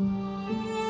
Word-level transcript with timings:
Música 0.00 0.83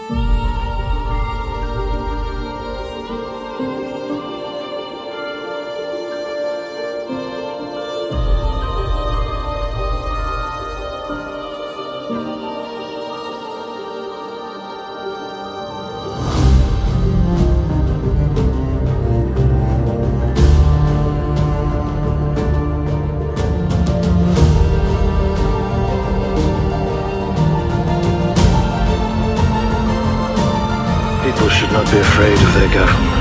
afraid 32.15 32.41
of 32.41 32.55
their 32.55 32.73
government. 32.73 33.14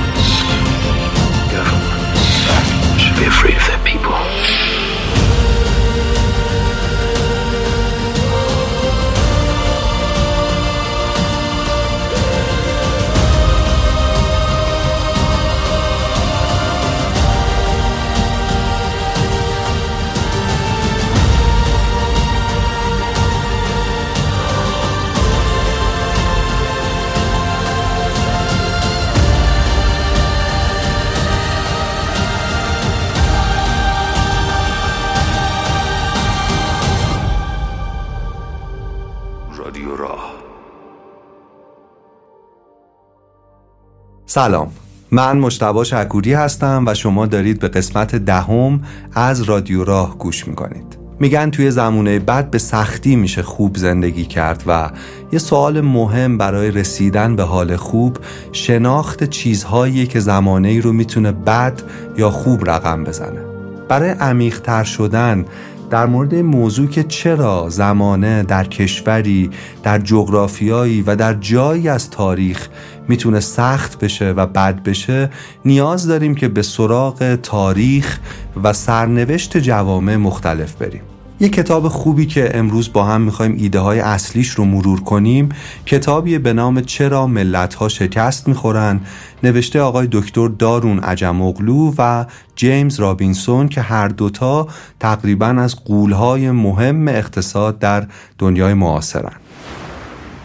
سلام. 44.25 44.71
من 45.11 45.37
مشتبا 45.37 45.83
شکوری 45.83 46.33
هستم 46.33 46.83
و 46.87 46.93
شما 46.93 47.25
دارید 47.25 47.59
به 47.59 47.67
قسمت 47.67 48.15
دهم 48.15 48.83
از 49.13 49.41
رادیو 49.41 49.83
راه 49.83 50.17
گوش 50.17 50.47
می‌کنید. 50.47 50.97
میگن 51.19 51.49
توی 51.49 51.71
زمونه 51.71 52.19
بعد 52.19 52.51
به 52.51 52.57
سختی 52.57 53.15
میشه 53.15 53.43
خوب 53.43 53.77
زندگی 53.77 54.25
کرد 54.25 54.63
و 54.67 54.91
یه 55.31 55.39
سوال 55.39 55.81
مهم 55.81 56.37
برای 56.37 56.71
رسیدن 56.71 57.35
به 57.35 57.43
حال 57.43 57.75
خوب 57.75 58.17
شناخت 58.51 59.23
چیزهایی 59.23 60.07
که 60.07 60.19
زمانه 60.19 60.67
ای 60.67 60.81
رو 60.81 60.93
می‌تونه 60.93 61.31
بد 61.31 61.81
یا 62.17 62.29
خوب 62.29 62.69
رقم 62.69 63.03
بزنه. 63.03 63.41
برای 63.89 64.09
عمیقتر 64.09 64.83
شدن 64.83 65.45
در 65.93 66.05
مورد 66.05 66.35
موضوع 66.35 66.87
که 66.87 67.03
چرا 67.03 67.69
زمانه 67.69 68.43
در 68.43 68.63
کشوری 68.63 69.49
در 69.83 69.99
جغرافیایی 69.99 71.01
و 71.01 71.15
در 71.15 71.33
جایی 71.33 71.89
از 71.89 72.09
تاریخ 72.09 72.67
می‌تونه 73.07 73.39
سخت 73.39 74.03
بشه 74.03 74.29
و 74.31 74.45
بد 74.45 74.83
بشه 74.83 75.29
نیاز 75.65 76.07
داریم 76.07 76.35
که 76.35 76.47
به 76.47 76.61
سراغ 76.61 77.35
تاریخ 77.35 78.19
و 78.63 78.73
سرنوشت 78.73 79.57
جوامع 79.57 80.15
مختلف 80.15 80.75
بریم. 80.75 81.12
یه 81.43 81.49
کتاب 81.49 81.87
خوبی 81.87 82.25
که 82.25 82.57
امروز 82.57 82.93
با 82.93 83.03
هم 83.03 83.21
می‌خوایم 83.21 83.55
ایده 83.57 83.79
های 83.79 83.99
اصلیش 83.99 84.49
رو 84.49 84.65
مرور 84.65 85.01
کنیم 85.01 85.49
کتابی 85.85 86.37
به 86.37 86.53
نام 86.53 86.81
چرا 86.81 87.27
ملت 87.27 87.73
ها 87.73 87.89
شکست 87.89 88.47
می‌خورن؟ 88.47 88.99
نوشته 89.43 89.81
آقای 89.81 90.07
دکتر 90.11 90.47
دارون 90.47 90.99
عجموغلو 90.99 91.93
و 91.97 92.25
جیمز 92.55 92.99
رابینسون 92.99 93.67
که 93.67 93.81
هر 93.81 94.07
دوتا 94.07 94.67
تقریبا 94.99 95.47
از 95.47 95.75
قولهای 95.75 96.51
مهم 96.51 97.07
اقتصاد 97.07 97.79
در 97.79 98.07
دنیای 98.37 98.73
معاصرن. 98.73 99.42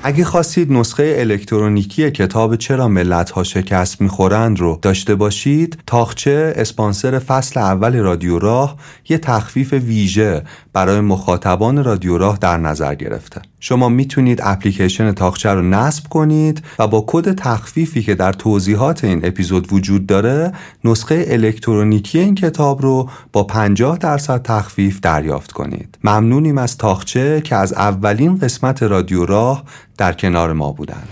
اگه 0.03 0.25
خواستید 0.25 0.73
نسخه 0.73 1.15
الکترونیکی 1.19 2.11
کتاب 2.11 2.57
چرا 2.57 2.89
ملت 2.89 3.31
ها 3.31 3.43
شکست 3.43 4.01
می‌خورند 4.01 4.59
رو 4.61 4.79
داشته 4.83 5.15
باشید 5.15 5.79
تاخچه 5.87 6.53
اسپانسر 6.57 7.19
فصل 7.19 7.61
اول 7.61 7.97
رادیو 7.97 8.39
راه 8.39 8.77
یه 9.09 9.19
تخفیف 9.19 9.73
ویژه 9.73 10.43
برای 10.73 11.01
مخاطبان 11.01 11.85
رادیو 11.85 12.19
راه 12.19 12.39
در 12.39 12.57
نظر 12.57 12.95
گرفته. 12.95 13.43
شما 13.61 13.89
می‌تونید 13.89 14.41
اپلیکیشن 14.43 15.13
تاخچه 15.13 15.51
رو 15.51 15.63
نصب 15.63 16.09
کنید 16.09 16.63
و 16.79 16.87
با 16.87 17.05
کد 17.07 17.35
تخفیفی 17.35 18.03
که 18.03 18.15
در 18.15 18.33
توضیحات 18.33 19.05
این 19.05 19.27
اپیزود 19.27 19.73
وجود 19.73 20.07
داره 20.07 20.53
نسخه 20.85 21.25
الکترونیکی 21.29 22.19
این 22.19 22.35
کتاب 22.35 22.83
رو 22.83 23.09
با 23.33 23.45
50 23.45 23.99
درصد 23.99 24.43
تخفیف 24.43 25.01
دریافت 25.01 25.53
کنید. 25.53 25.99
ممنونیم 26.05 26.59
از 26.59 26.77
تاخچه 26.77 27.41
که 27.41 27.57
از 27.57 27.73
اولین 27.73 28.39
قسمت 28.39 28.83
رادیو 28.83 29.27
راه 29.27 29.65
در 29.97 30.13
کنار 30.13 30.53
ما 30.53 30.73
بودن. 30.73 31.03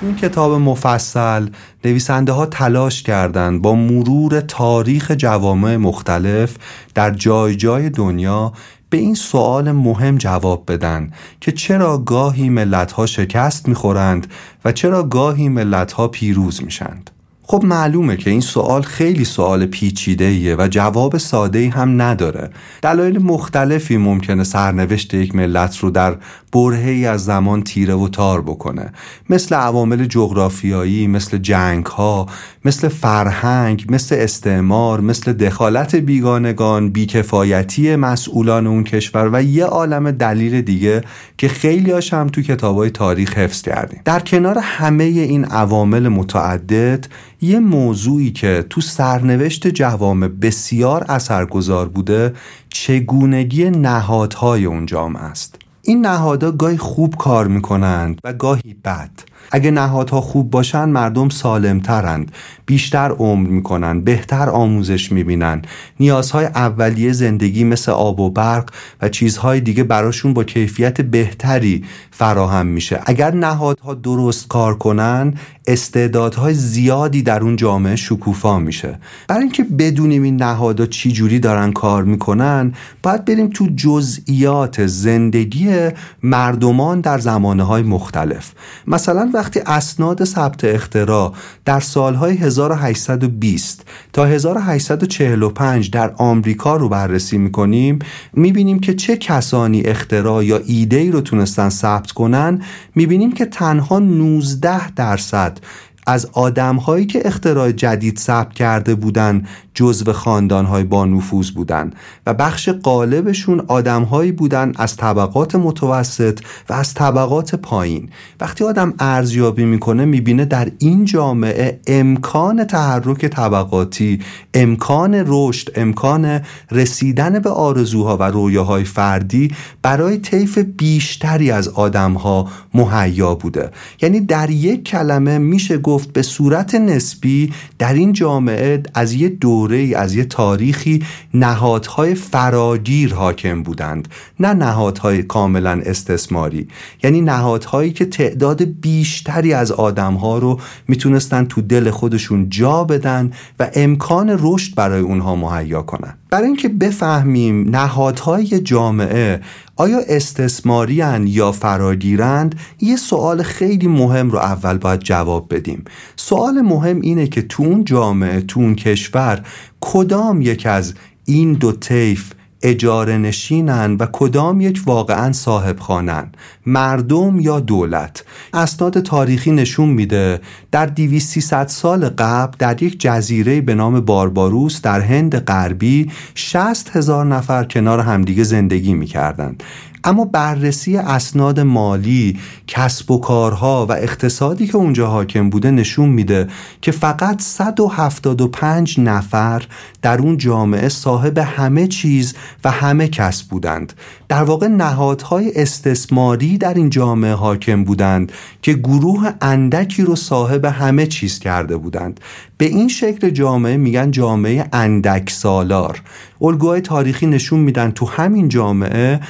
تو 0.00 0.06
این 0.06 0.16
کتاب 0.16 0.52
مفصل 0.52 1.48
نویسنده 1.84 2.32
ها 2.32 2.46
تلاش 2.46 3.02
کردند 3.02 3.62
با 3.62 3.74
مرور 3.74 4.40
تاریخ 4.40 5.10
جوامع 5.10 5.76
مختلف 5.76 6.56
در 6.94 7.10
جای 7.10 7.56
جای 7.56 7.90
دنیا 7.90 8.52
به 8.92 8.98
این 8.98 9.14
سوال 9.14 9.72
مهم 9.72 10.18
جواب 10.18 10.64
بدن 10.68 11.10
که 11.40 11.52
چرا 11.52 11.98
گاهی 11.98 12.48
ملت 12.48 12.92
ها 12.92 13.06
شکست 13.06 13.68
می‌خورند 13.68 14.26
و 14.64 14.72
چرا 14.72 15.02
گاهی 15.02 15.48
ملت 15.48 15.92
ها 15.92 16.08
پیروز 16.08 16.64
میشند 16.64 17.10
خب 17.42 17.64
معلومه 17.64 18.16
که 18.16 18.30
این 18.30 18.40
سوال 18.40 18.82
خیلی 18.82 19.24
سوال 19.24 19.66
پیچیده 19.66 20.24
ایه 20.24 20.56
و 20.56 20.68
جواب 20.70 21.18
ساده 21.18 21.58
ای 21.58 21.66
هم 21.66 22.02
نداره. 22.02 22.50
دلایل 22.82 23.22
مختلفی 23.22 23.96
ممکنه 23.96 24.44
سرنوشت 24.44 25.14
یک 25.14 25.34
ملت 25.34 25.78
رو 25.78 25.90
در 25.90 26.16
برهی 26.52 27.06
از 27.06 27.24
زمان 27.24 27.62
تیره 27.62 27.94
و 27.94 28.08
تار 28.08 28.42
بکنه. 28.42 28.92
مثل 29.30 29.54
عوامل 29.54 30.04
جغرافیایی 30.04 31.06
مثل 31.06 31.38
جنگ 31.38 31.86
ها 31.86 32.26
مثل 32.64 32.88
فرهنگ 32.88 33.84
مثل 33.88 34.16
استعمار 34.18 35.00
مثل 35.00 35.32
دخالت 35.32 35.96
بیگانگان 35.96 36.90
بیکفایتی 36.90 37.96
مسئولان 37.96 38.66
اون 38.66 38.84
کشور 38.84 39.30
و 39.32 39.42
یه 39.42 39.64
عالم 39.64 40.10
دلیل 40.10 40.60
دیگه 40.62 41.02
که 41.38 41.48
خیلی 41.48 41.92
هم 42.12 42.26
تو 42.26 42.42
کتابای 42.42 42.90
تاریخ 42.90 43.38
حفظ 43.38 43.62
کردیم. 43.62 44.00
در 44.04 44.20
کنار 44.20 44.58
همه 44.58 45.04
این 45.04 45.44
عوامل 45.44 46.08
متعدد 46.08 47.06
یه 47.42 47.58
موضوعی 47.58 48.30
که 48.30 48.64
تو 48.70 48.80
سرنوشت 48.80 49.68
جوامع 49.68 50.28
بسیار 50.28 51.04
اثرگذار 51.08 51.88
بوده 51.88 52.32
چگونگی 52.68 53.70
نهادهای 53.70 54.64
اون 54.64 54.86
جامعه 54.86 55.22
است. 55.22 55.58
این 55.82 56.06
نهادها 56.06 56.52
گاهی 56.52 56.76
خوب 56.76 57.16
کار 57.16 57.48
می‌کنند 57.48 58.20
و 58.24 58.32
گاهی 58.32 58.74
بد. 58.84 59.10
اگه 59.50 59.70
نهادها 59.70 60.20
خوب 60.20 60.50
باشن 60.50 60.84
مردم 60.84 61.28
سالمترند. 61.28 62.32
بیشتر 62.66 63.10
عمر 63.10 63.48
می‌کنن 63.48 64.00
بهتر 64.00 64.50
آموزش 64.50 65.12
می‌بینن. 65.12 65.62
نیازهای 66.00 66.44
اولیه 66.44 67.12
زندگی 67.12 67.64
مثل 67.64 67.92
آب 67.92 68.20
و 68.20 68.30
برق 68.30 68.70
و 69.02 69.08
چیزهای 69.08 69.60
دیگه 69.60 69.84
براشون 69.84 70.34
با 70.34 70.44
کیفیت 70.44 71.00
بهتری 71.00 71.84
فراهم 72.10 72.66
میشه. 72.66 73.00
اگر 73.06 73.34
نهادها 73.34 73.94
درست 73.94 74.48
کار 74.48 74.74
کنن 74.74 75.34
استعدادهای 75.66 76.54
زیادی 76.54 77.22
در 77.22 77.40
اون 77.40 77.56
جامعه 77.56 77.96
شکوفا 77.96 78.58
میشه. 78.58 78.98
برای 79.28 79.42
اینکه 79.42 79.64
بدونیم 79.64 80.22
این 80.22 80.36
نهادها 80.36 80.86
چی 80.86 81.12
جوری 81.12 81.38
دارن 81.38 81.72
کار 81.72 82.04
می‌کنن 82.04 82.72
باید 83.02 83.24
بریم 83.24 83.48
تو 83.48 83.68
جزئیات 83.76 84.86
زندگی 84.86 85.88
مردمان 86.22 87.00
در 87.00 87.18
زمانه 87.18 87.62
های 87.62 87.82
مختلف. 87.82 88.52
مثلا 88.86 89.30
وقتی 89.34 89.60
اسناد 89.60 90.24
ثبت 90.24 90.64
اختراع 90.64 91.32
در 91.64 91.80
سالهای 91.80 92.36
1820 92.36 93.84
تا 94.12 94.24
1845 94.24 95.90
در 95.90 96.12
آمریکا 96.16 96.76
رو 96.76 96.88
بررسی 96.88 97.38
می‌کنیم 97.38 97.98
می‌بینیم 98.32 98.78
که 98.78 98.94
چه 98.94 99.16
کسانی 99.16 99.80
اختراع 99.80 100.44
یا 100.44 100.60
ایده 100.66 100.96
ای 100.96 101.10
رو 101.10 101.20
تونستن 101.20 101.68
ثبت 101.68 102.10
کنن. 102.10 102.62
می‌بینیم 102.94 103.32
که 103.32 103.46
تنها 103.46 103.98
19 103.98 104.90
درصد 104.90 105.58
از 106.06 106.28
آدمهایی 106.32 107.06
که 107.06 107.22
اختراع 107.24 107.72
جدید 107.72 108.18
ثبت 108.18 108.54
کرده 108.54 108.94
بودن 108.94 109.46
جزو 109.74 110.12
خاندانهای 110.12 110.84
با 110.84 111.04
نفوذ 111.04 111.50
بودن 111.50 111.90
و 112.26 112.34
بخش 112.34 112.68
قالبشون 112.68 113.60
آدمهایی 113.68 114.32
بودن 114.32 114.72
از 114.76 114.96
طبقات 114.96 115.54
متوسط 115.54 116.40
و 116.68 116.72
از 116.72 116.94
طبقات 116.94 117.54
پایین. 117.54 118.08
وقتی 118.40 118.64
آدم 118.64 118.94
ارزیابی 118.98 119.64
می‌کنه 119.64 120.04
می‌بینه 120.04 120.44
در 120.44 120.68
این 120.78 121.04
جامعه 121.04 121.80
امکان 121.86 122.64
تحرک 122.64 123.26
طبقاتی 123.26 124.20
امکان 124.54 125.24
رشد 125.26 125.72
امکان 125.74 126.40
رسیدن 126.70 127.38
به 127.38 127.50
آرزوها 127.50 128.16
و 128.16 128.22
رویاهای 128.22 128.84
فردی 128.84 129.50
برای 129.82 130.18
طیف 130.18 130.58
بیشتری 130.58 131.50
از 131.50 131.68
آدمها 131.68 132.48
مهیا 132.74 133.34
بوده. 133.34 133.70
یعنی 134.02 134.20
در 134.20 134.50
یک 134.50 134.84
کلمه 134.84 135.38
میشه 135.38 135.78
گفت 135.78 135.91
به 135.98 136.22
صورت 136.22 136.74
نسبی 136.74 137.52
در 137.78 137.94
این 137.94 138.12
جامعه 138.12 138.82
از 138.94 139.12
یه 139.12 139.28
دوره 139.28 139.92
از 139.96 140.14
یه 140.14 140.24
تاریخی 140.24 141.04
نهادهای 141.34 142.14
فراگیر 142.14 143.14
حاکم 143.14 143.62
بودند 143.62 144.08
نه 144.40 144.54
نهادهای 144.54 145.22
کاملا 145.22 145.80
استثماری. 145.86 146.68
یعنی 147.02 147.20
نهادهایی 147.20 147.92
که 147.92 148.04
تعداد 148.04 148.62
بیشتری 148.62 149.52
از 149.52 149.72
آدمها 149.72 150.38
رو 150.38 150.60
می‌تونستن 150.88 151.44
تو 151.44 151.60
دل 151.60 151.90
خودشون 151.90 152.48
جا 152.48 152.84
بدن 152.84 153.30
و 153.60 153.70
امکان 153.74 154.38
رشد 154.40 154.74
برای 154.74 155.00
اونها 155.00 155.36
مهیا 155.36 155.82
کنن. 155.82 156.14
برای 156.30 156.46
اینکه 156.46 156.68
بفهمیم 156.68 157.70
نهادهای 157.70 158.60
جامعه 158.60 159.40
آیا 159.82 159.98
استثماری 160.08 160.94
یا 161.26 161.52
فراگیرند؟ 161.52 162.60
یه 162.80 162.96
سوال 162.96 163.42
خیلی 163.42 163.86
مهم 163.86 164.30
رو 164.30 164.38
اول 164.38 164.78
باید 164.78 165.00
جواب 165.00 165.54
بدیم. 165.54 165.84
سوال 166.16 166.60
مهم 166.60 167.00
اینه 167.00 167.26
که 167.26 167.42
تو 167.42 167.62
اون 167.62 167.84
جامعه 167.84 168.40
تو 168.40 168.60
اون 168.60 168.74
کشور 168.74 169.46
کدام 169.80 170.42
یک 170.42 170.66
از 170.66 170.94
این 171.24 171.52
دو 171.52 171.72
طیف 171.72 172.32
اجاره 172.62 173.18
نشینن 173.18 173.94
و 173.94 174.06
کدام 174.12 174.60
یک 174.60 174.82
واقعا 174.86 175.32
صاحب 175.32 175.78
خانن 175.78 176.32
مردم 176.66 177.40
یا 177.40 177.60
دولت. 177.60 178.24
اسناد 178.54 179.00
تاریخی 179.00 179.50
نشون 179.50 179.88
میده 179.88 180.40
در 180.70 180.86
200 180.86 181.66
سال 181.66 182.08
قبل 182.08 182.56
در 182.58 182.82
یک 182.82 183.00
جزیره 183.00 183.60
به 183.60 183.74
نام 183.74 184.00
بارباروس 184.00 184.80
در 184.82 185.00
هند 185.00 185.38
غربی 185.38 186.10
60 186.34 186.96
هزار 186.96 187.26
نفر 187.26 187.64
کنار 187.64 188.00
همدیگه 188.00 188.42
زندگی 188.42 188.94
می‌کردند. 188.94 189.62
اما 190.04 190.24
بررسی 190.24 190.96
اسناد 190.96 191.60
مالی 191.60 192.38
کسب 192.66 193.10
و 193.10 193.20
کارها 193.20 193.86
و 193.86 193.92
اقتصادی 193.92 194.66
که 194.66 194.76
اونجا 194.76 195.06
حاکم 195.06 195.50
بوده 195.50 195.70
نشون 195.70 196.08
میده 196.08 196.48
که 196.80 196.92
فقط 196.92 197.40
175 197.40 199.00
نفر 199.00 199.62
در 200.02 200.18
اون 200.18 200.36
جامعه 200.36 200.88
صاحب 200.88 201.38
همه 201.38 201.86
چیز 201.86 202.34
و 202.64 202.70
همه 202.70 203.08
کسب 203.08 203.48
بودند. 203.48 203.92
در 204.28 204.42
واقع 204.42 204.66
نهادهای 204.66 205.52
استثماری 205.56 206.58
در 206.58 206.74
این 206.74 206.90
جامعه 206.90 207.32
حاکم 207.32 207.84
بودند 207.84 208.32
که 208.62 208.72
گروه 208.72 209.30
اندکی 209.40 210.02
رو 210.02 210.16
صاحب 210.16 210.64
همه 210.64 211.06
چیز 211.06 211.38
کرده 211.38 211.76
بودند. 211.76 212.20
به 212.58 212.64
این 212.64 212.88
شکل 212.88 213.30
جامعه 213.30 213.76
میگن 213.76 214.10
جامعه 214.10 214.68
اندک 214.72 215.30
سالار 215.30 216.02
الگوهای 216.42 216.80
تاریخی 216.80 217.26
نشون 217.26 217.60
میدن 217.60 217.90
تو 217.90 218.06
همین 218.06 218.48
جامعه 218.48 219.20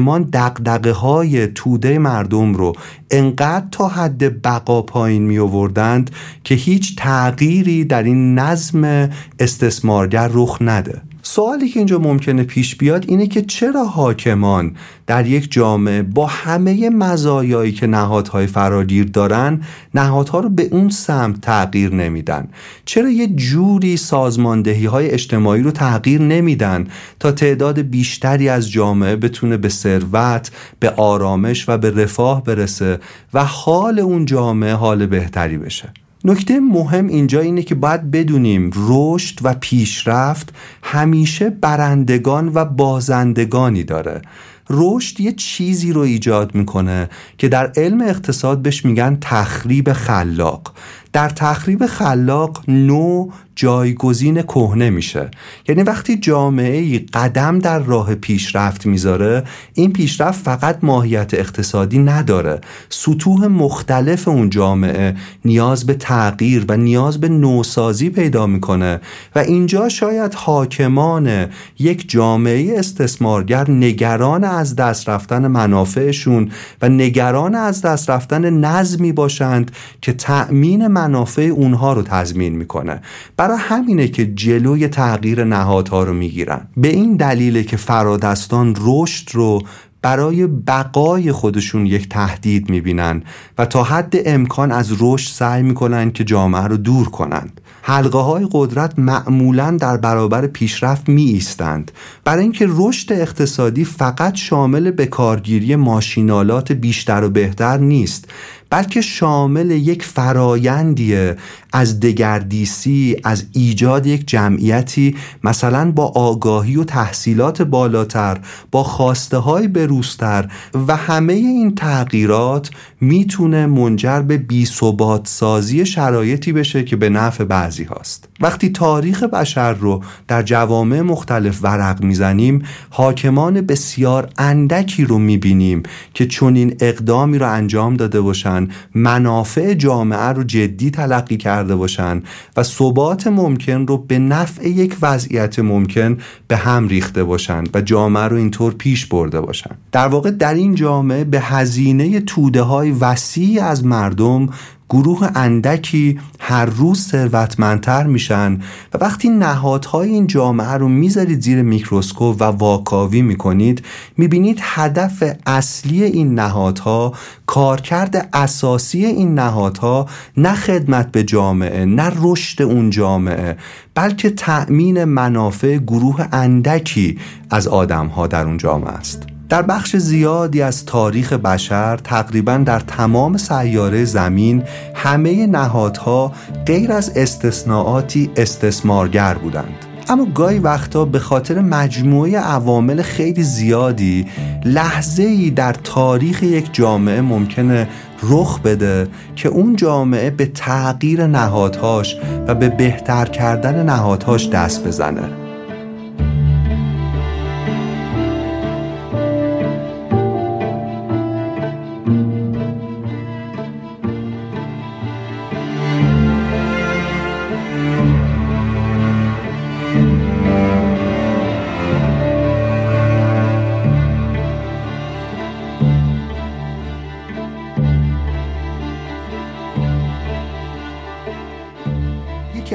حاکمان 0.00 0.22
دقدقه 0.32 0.90
های 0.90 1.46
توده 1.46 1.98
مردم 1.98 2.54
رو 2.54 2.72
انقدر 3.10 3.66
تا 3.70 3.88
حد 3.88 4.42
بقا 4.42 4.82
پایین 4.82 5.22
می 5.22 5.38
آوردند 5.38 6.10
که 6.44 6.54
هیچ 6.54 6.96
تغییری 6.96 7.84
در 7.84 8.02
این 8.02 8.38
نظم 8.38 9.10
استثمارگر 9.38 10.30
رخ 10.32 10.58
نده. 10.60 11.02
سوالی 11.22 11.68
که 11.68 11.80
اینجا 11.80 11.98
ممکنه 11.98 12.42
پیش 12.42 12.76
بیاد 12.76 13.04
اینه 13.08 13.26
که 13.26 13.42
چرا 13.42 13.84
حاکمان 13.84 14.76
در 15.06 15.26
یک 15.26 15.52
جامعه 15.52 16.02
با 16.02 16.26
همه 16.26 16.90
مزایایی 16.90 17.72
که 17.72 17.86
نهادهای 17.86 18.46
فراگیر 18.46 19.04
دارن 19.04 19.60
نهادها 19.94 20.40
رو 20.40 20.48
به 20.48 20.68
اون 20.70 20.88
سمت 20.88 21.40
تغییر 21.40 21.94
نمیدن؟ 21.94 22.48
چرا 22.84 23.10
یه 23.10 23.26
جوری 23.26 23.96
سازماندهی 23.96 24.86
های 24.86 25.10
اجتماعی 25.10 25.62
رو 25.62 25.70
تغییر 25.70 26.22
نمیدن 26.22 26.86
تا 27.20 27.32
تعداد 27.32 27.78
بیشتری 27.78 28.48
از 28.48 28.70
جامعه 28.70 29.16
بتونه 29.16 29.56
به 29.56 29.68
ثروت 29.68 30.50
به 30.80 30.90
آرامش 30.90 31.68
و 31.68 31.78
به 31.78 31.90
رفاه 31.90 32.44
برسه 32.44 32.98
و 33.34 33.44
حال 33.44 33.98
اون 33.98 34.24
جامعه 34.24 34.74
حال 34.74 35.06
بهتری 35.06 35.58
بشه؟ 35.58 35.92
نکته 36.24 36.60
مهم 36.60 37.06
اینجا 37.06 37.40
اینه 37.40 37.62
که 37.62 37.74
باید 37.74 38.10
بدونیم 38.10 38.70
رشد 38.74 39.38
و 39.42 39.54
پیشرفت 39.54 40.54
همیشه 40.82 41.50
برندگان 41.50 42.50
و 42.54 42.64
بازندگانی 42.64 43.84
داره. 43.84 44.22
رشد 44.70 45.20
یه 45.20 45.32
چیزی 45.32 45.92
رو 45.92 46.00
ایجاد 46.00 46.54
می‌کنه 46.54 47.08
که 47.38 47.48
در 47.48 47.72
علم 47.76 48.00
اقتصاد 48.00 48.62
بهش 48.62 48.84
میگن 48.84 49.18
تخریب 49.20 49.92
خلاق. 49.92 50.74
در 51.12 51.28
تخریب 51.28 51.86
خلاق 51.86 52.62
نو 52.68 53.28
جایگزین 53.56 54.42
کهنه 54.42 54.90
میشه. 54.90 55.30
یعنی 55.68 55.82
وقتی 55.82 56.16
جامعه 56.16 56.78
ای 56.78 56.98
قدم 56.98 57.58
در 57.58 57.78
راه 57.78 58.14
پیشرفت 58.14 58.86
می‌ذاره 58.86 59.44
این 59.74 59.92
پیشرفت 59.92 60.44
فقط 60.44 60.78
ماهیت 60.82 61.34
اقتصادی 61.34 61.98
نداره. 61.98 62.60
سطوح 62.88 63.46
مختلف 63.46 64.28
اون 64.28 64.50
جامعه 64.50 65.14
نیاز 65.44 65.86
به 65.86 65.94
تغییر 65.94 66.64
و 66.68 66.76
نیاز 66.76 67.20
به 67.20 67.28
نوسازی 67.28 68.10
پیدا 68.10 68.46
می‌کنه 68.46 69.00
و 69.34 69.38
اینجا 69.38 69.88
شاید 69.88 70.34
حاکمان 70.34 71.46
یک 71.78 72.10
جامعه 72.10 72.78
استثمارگر 72.78 73.70
نگران 73.70 74.44
از 74.44 74.76
دست 74.76 75.08
رفتن 75.08 75.46
منافعشون 75.46 76.50
و 76.82 76.88
نگران 76.88 77.54
از 77.54 77.82
دست 77.82 78.10
رفتن 78.10 78.50
نظمی 78.50 79.12
باشند 79.12 79.70
که 80.00 80.12
تأمین 80.12 80.86
منافع 81.00 81.42
اونها 81.42 81.92
رو 81.92 82.02
تضمین 82.02 82.56
می‌کنه. 82.56 83.00
برای 83.36 83.58
همینه 83.60 84.08
که 84.08 84.26
جلوی 84.26 84.88
تغییر 84.88 85.44
نهادها 85.44 86.02
رو 86.02 86.12
می‌گیرن. 86.12 86.68
به 86.76 86.88
این 86.88 87.16
دلیله 87.16 87.62
که 87.62 87.76
فرادستان 87.76 88.76
رشد 88.80 89.28
رو 89.32 89.62
برای 90.02 90.46
بقای 90.46 91.32
خودشون 91.32 91.86
یک 91.86 92.08
تهدید 92.08 92.70
می‌بینن 92.70 93.22
و 93.58 93.66
تا 93.66 93.82
حد 93.82 94.14
امکان 94.26 94.72
از 94.72 94.92
رشد 95.00 95.32
سعی 95.32 95.62
می‌کنن 95.62 96.10
که 96.10 96.24
جامعه 96.24 96.62
رو 96.62 96.76
دور 96.76 97.08
کنند. 97.08 97.60
حلقه 97.82 98.18
های 98.18 98.48
قدرت 98.52 98.98
معمولا 98.98 99.70
در 99.70 99.96
برابر 99.96 100.46
پیشرفت 100.46 101.08
می 101.08 101.24
ایستند 101.24 101.92
برای 102.24 102.42
اینکه 102.42 102.66
رشد 102.68 103.12
اقتصادی 103.12 103.84
فقط 103.84 104.34
شامل 104.34 104.90
به 104.90 105.06
کارگیری 105.06 105.76
ماشینالات 105.76 106.72
بیشتر 106.72 107.24
و 107.24 107.30
بهتر 107.30 107.76
نیست. 107.76 108.28
بلکه 108.70 109.00
شامل 109.00 109.70
یک 109.70 110.02
فرایندیه 110.02 111.36
از 111.72 112.00
دگردیسی 112.00 113.16
از 113.24 113.44
ایجاد 113.52 114.06
یک 114.06 114.28
جمعیتی 114.28 115.16
مثلا 115.44 115.90
با 115.90 116.06
آگاهی 116.06 116.76
و 116.76 116.84
تحصیلات 116.84 117.62
بالاتر 117.62 118.38
با 118.70 118.82
خواسته 118.82 119.36
های 119.36 119.68
بروستر 119.68 120.48
و 120.88 120.96
همه 120.96 121.32
این 121.32 121.74
تغییرات 121.74 122.70
می‌تونه 123.00 123.66
منجر 123.66 124.20
به 124.20 124.36
بیثبات 124.36 125.28
سازی 125.28 125.86
شرایطی 125.86 126.52
بشه 126.52 126.84
که 126.84 126.96
به 126.96 127.08
نفع 127.08 127.44
بعضی 127.44 127.84
هاست. 127.84 128.28
وقتی 128.40 128.68
تاریخ 128.68 129.22
بشر 129.22 129.72
رو 129.72 130.02
در 130.28 130.42
جوامع 130.42 131.00
مختلف 131.00 131.58
ورق 131.62 132.02
می‌زنیم 132.02 132.62
حاکمان 132.90 133.60
بسیار 133.60 134.28
اندکی 134.38 135.04
رو 135.04 135.18
می‌بینیم 135.18 135.82
که 136.14 136.26
چنین 136.26 136.76
اقدامی 136.80 137.38
رو 137.38 137.52
انجام 137.52 137.94
داده 137.94 138.20
باشن 138.20 138.59
منافع 138.94 139.74
جامعه 139.74 140.28
رو 140.28 140.44
جدی 140.44 140.90
تلقی 140.90 141.36
کرده 141.36 141.76
باشن 141.76 142.22
و 142.56 142.62
ثبات 142.62 143.26
ممکن 143.26 143.86
رو 143.86 143.98
به 143.98 144.18
نفع 144.18 144.68
یک 144.68 144.96
وضعیت 145.02 145.58
ممکن 145.58 146.18
به 146.48 146.56
هم 146.56 146.88
ریخته 146.88 147.24
باشن 147.24 147.64
و 147.74 147.80
جامعه 147.80 148.24
رو 148.24 148.36
اینطور 148.36 148.74
پیش 148.74 149.06
برده 149.06 149.40
باشن 149.40 149.70
در 149.92 150.08
واقع 150.08 150.30
در 150.30 150.54
این 150.54 150.74
جامعه 150.74 151.24
به 151.24 151.40
هزینه 151.40 152.20
توده 152.20 152.62
های 152.62 152.90
وسیع 152.90 153.64
از 153.64 153.84
مردم 153.84 154.48
گروه 154.90 155.28
اندکی 155.34 156.20
هر 156.40 156.64
روز 156.66 157.08
ثروتمندتر 157.08 158.06
میشن 158.06 158.60
و 158.94 158.98
وقتی 159.00 159.28
نهادهای 159.28 160.08
این 160.08 160.26
جامعه 160.26 160.72
رو 160.72 160.88
می‌ذارید 160.88 161.40
زیر 161.40 161.62
میکروسکوپ 161.62 162.36
و 162.40 162.44
واکاوی 162.44 163.22
می‌کنید 163.22 163.84
می‌بینید 164.16 164.58
هدف 164.62 165.24
اصلی 165.46 166.02
این 166.04 166.34
نهادها 166.34 167.12
کارکرد 167.46 168.28
اساسی 168.32 169.04
این 169.04 169.34
نهادها 169.34 170.06
نه 170.36 170.54
خدمت 170.54 171.12
به 171.12 171.24
جامعه 171.24 171.84
نه 171.84 172.12
رشد 172.22 172.62
اون 172.62 172.90
جامعه 172.90 173.56
بلکه 173.94 174.30
تأمین 174.30 175.04
منافع 175.04 175.76
گروه 175.76 176.26
اندکی 176.32 177.18
از 177.50 177.68
آدمها 177.68 178.26
در 178.26 178.44
اون 178.44 178.56
جامعه 178.56 178.90
است. 178.90 179.39
در 179.50 179.62
بخش 179.62 179.96
زیادی 179.96 180.62
از 180.62 180.84
تاریخ 180.84 181.32
بشر 181.32 181.96
تقریبا 181.96 182.56
در 182.56 182.80
تمام 182.80 183.36
سیاره 183.36 184.04
زمین 184.04 184.62
همه 184.94 185.46
نهادها 185.46 186.32
غیر 186.66 186.92
از 186.92 187.12
استثناعاتی 187.16 188.30
استثمارگر 188.36 189.34
بودند. 189.34 189.86
اما 190.08 190.26
گاهی 190.34 190.58
وقتا 190.58 191.04
به 191.04 191.18
خاطر 191.18 191.60
مجموعه 191.60 192.38
عوامل 192.38 193.02
خیلی 193.02 193.42
زیادی 193.42 194.26
لحظه 194.64 195.22
ای 195.22 195.50
در 195.50 195.72
تاریخ 195.72 196.42
یک 196.42 196.68
جامعه 196.72 197.20
ممکنه 197.20 197.88
رخ 198.22 198.60
بده 198.60 199.08
که 199.36 199.48
اون 199.48 199.76
جامعه 199.76 200.30
به 200.30 200.46
تغییر 200.46 201.26
نهادهاش 201.26 202.16
و 202.48 202.54
به 202.54 202.68
بهتر 202.68 203.24
کردن 203.24 203.84
نهادهاش 203.86 204.48
دست 204.48 204.86
بزنه. 204.86 205.49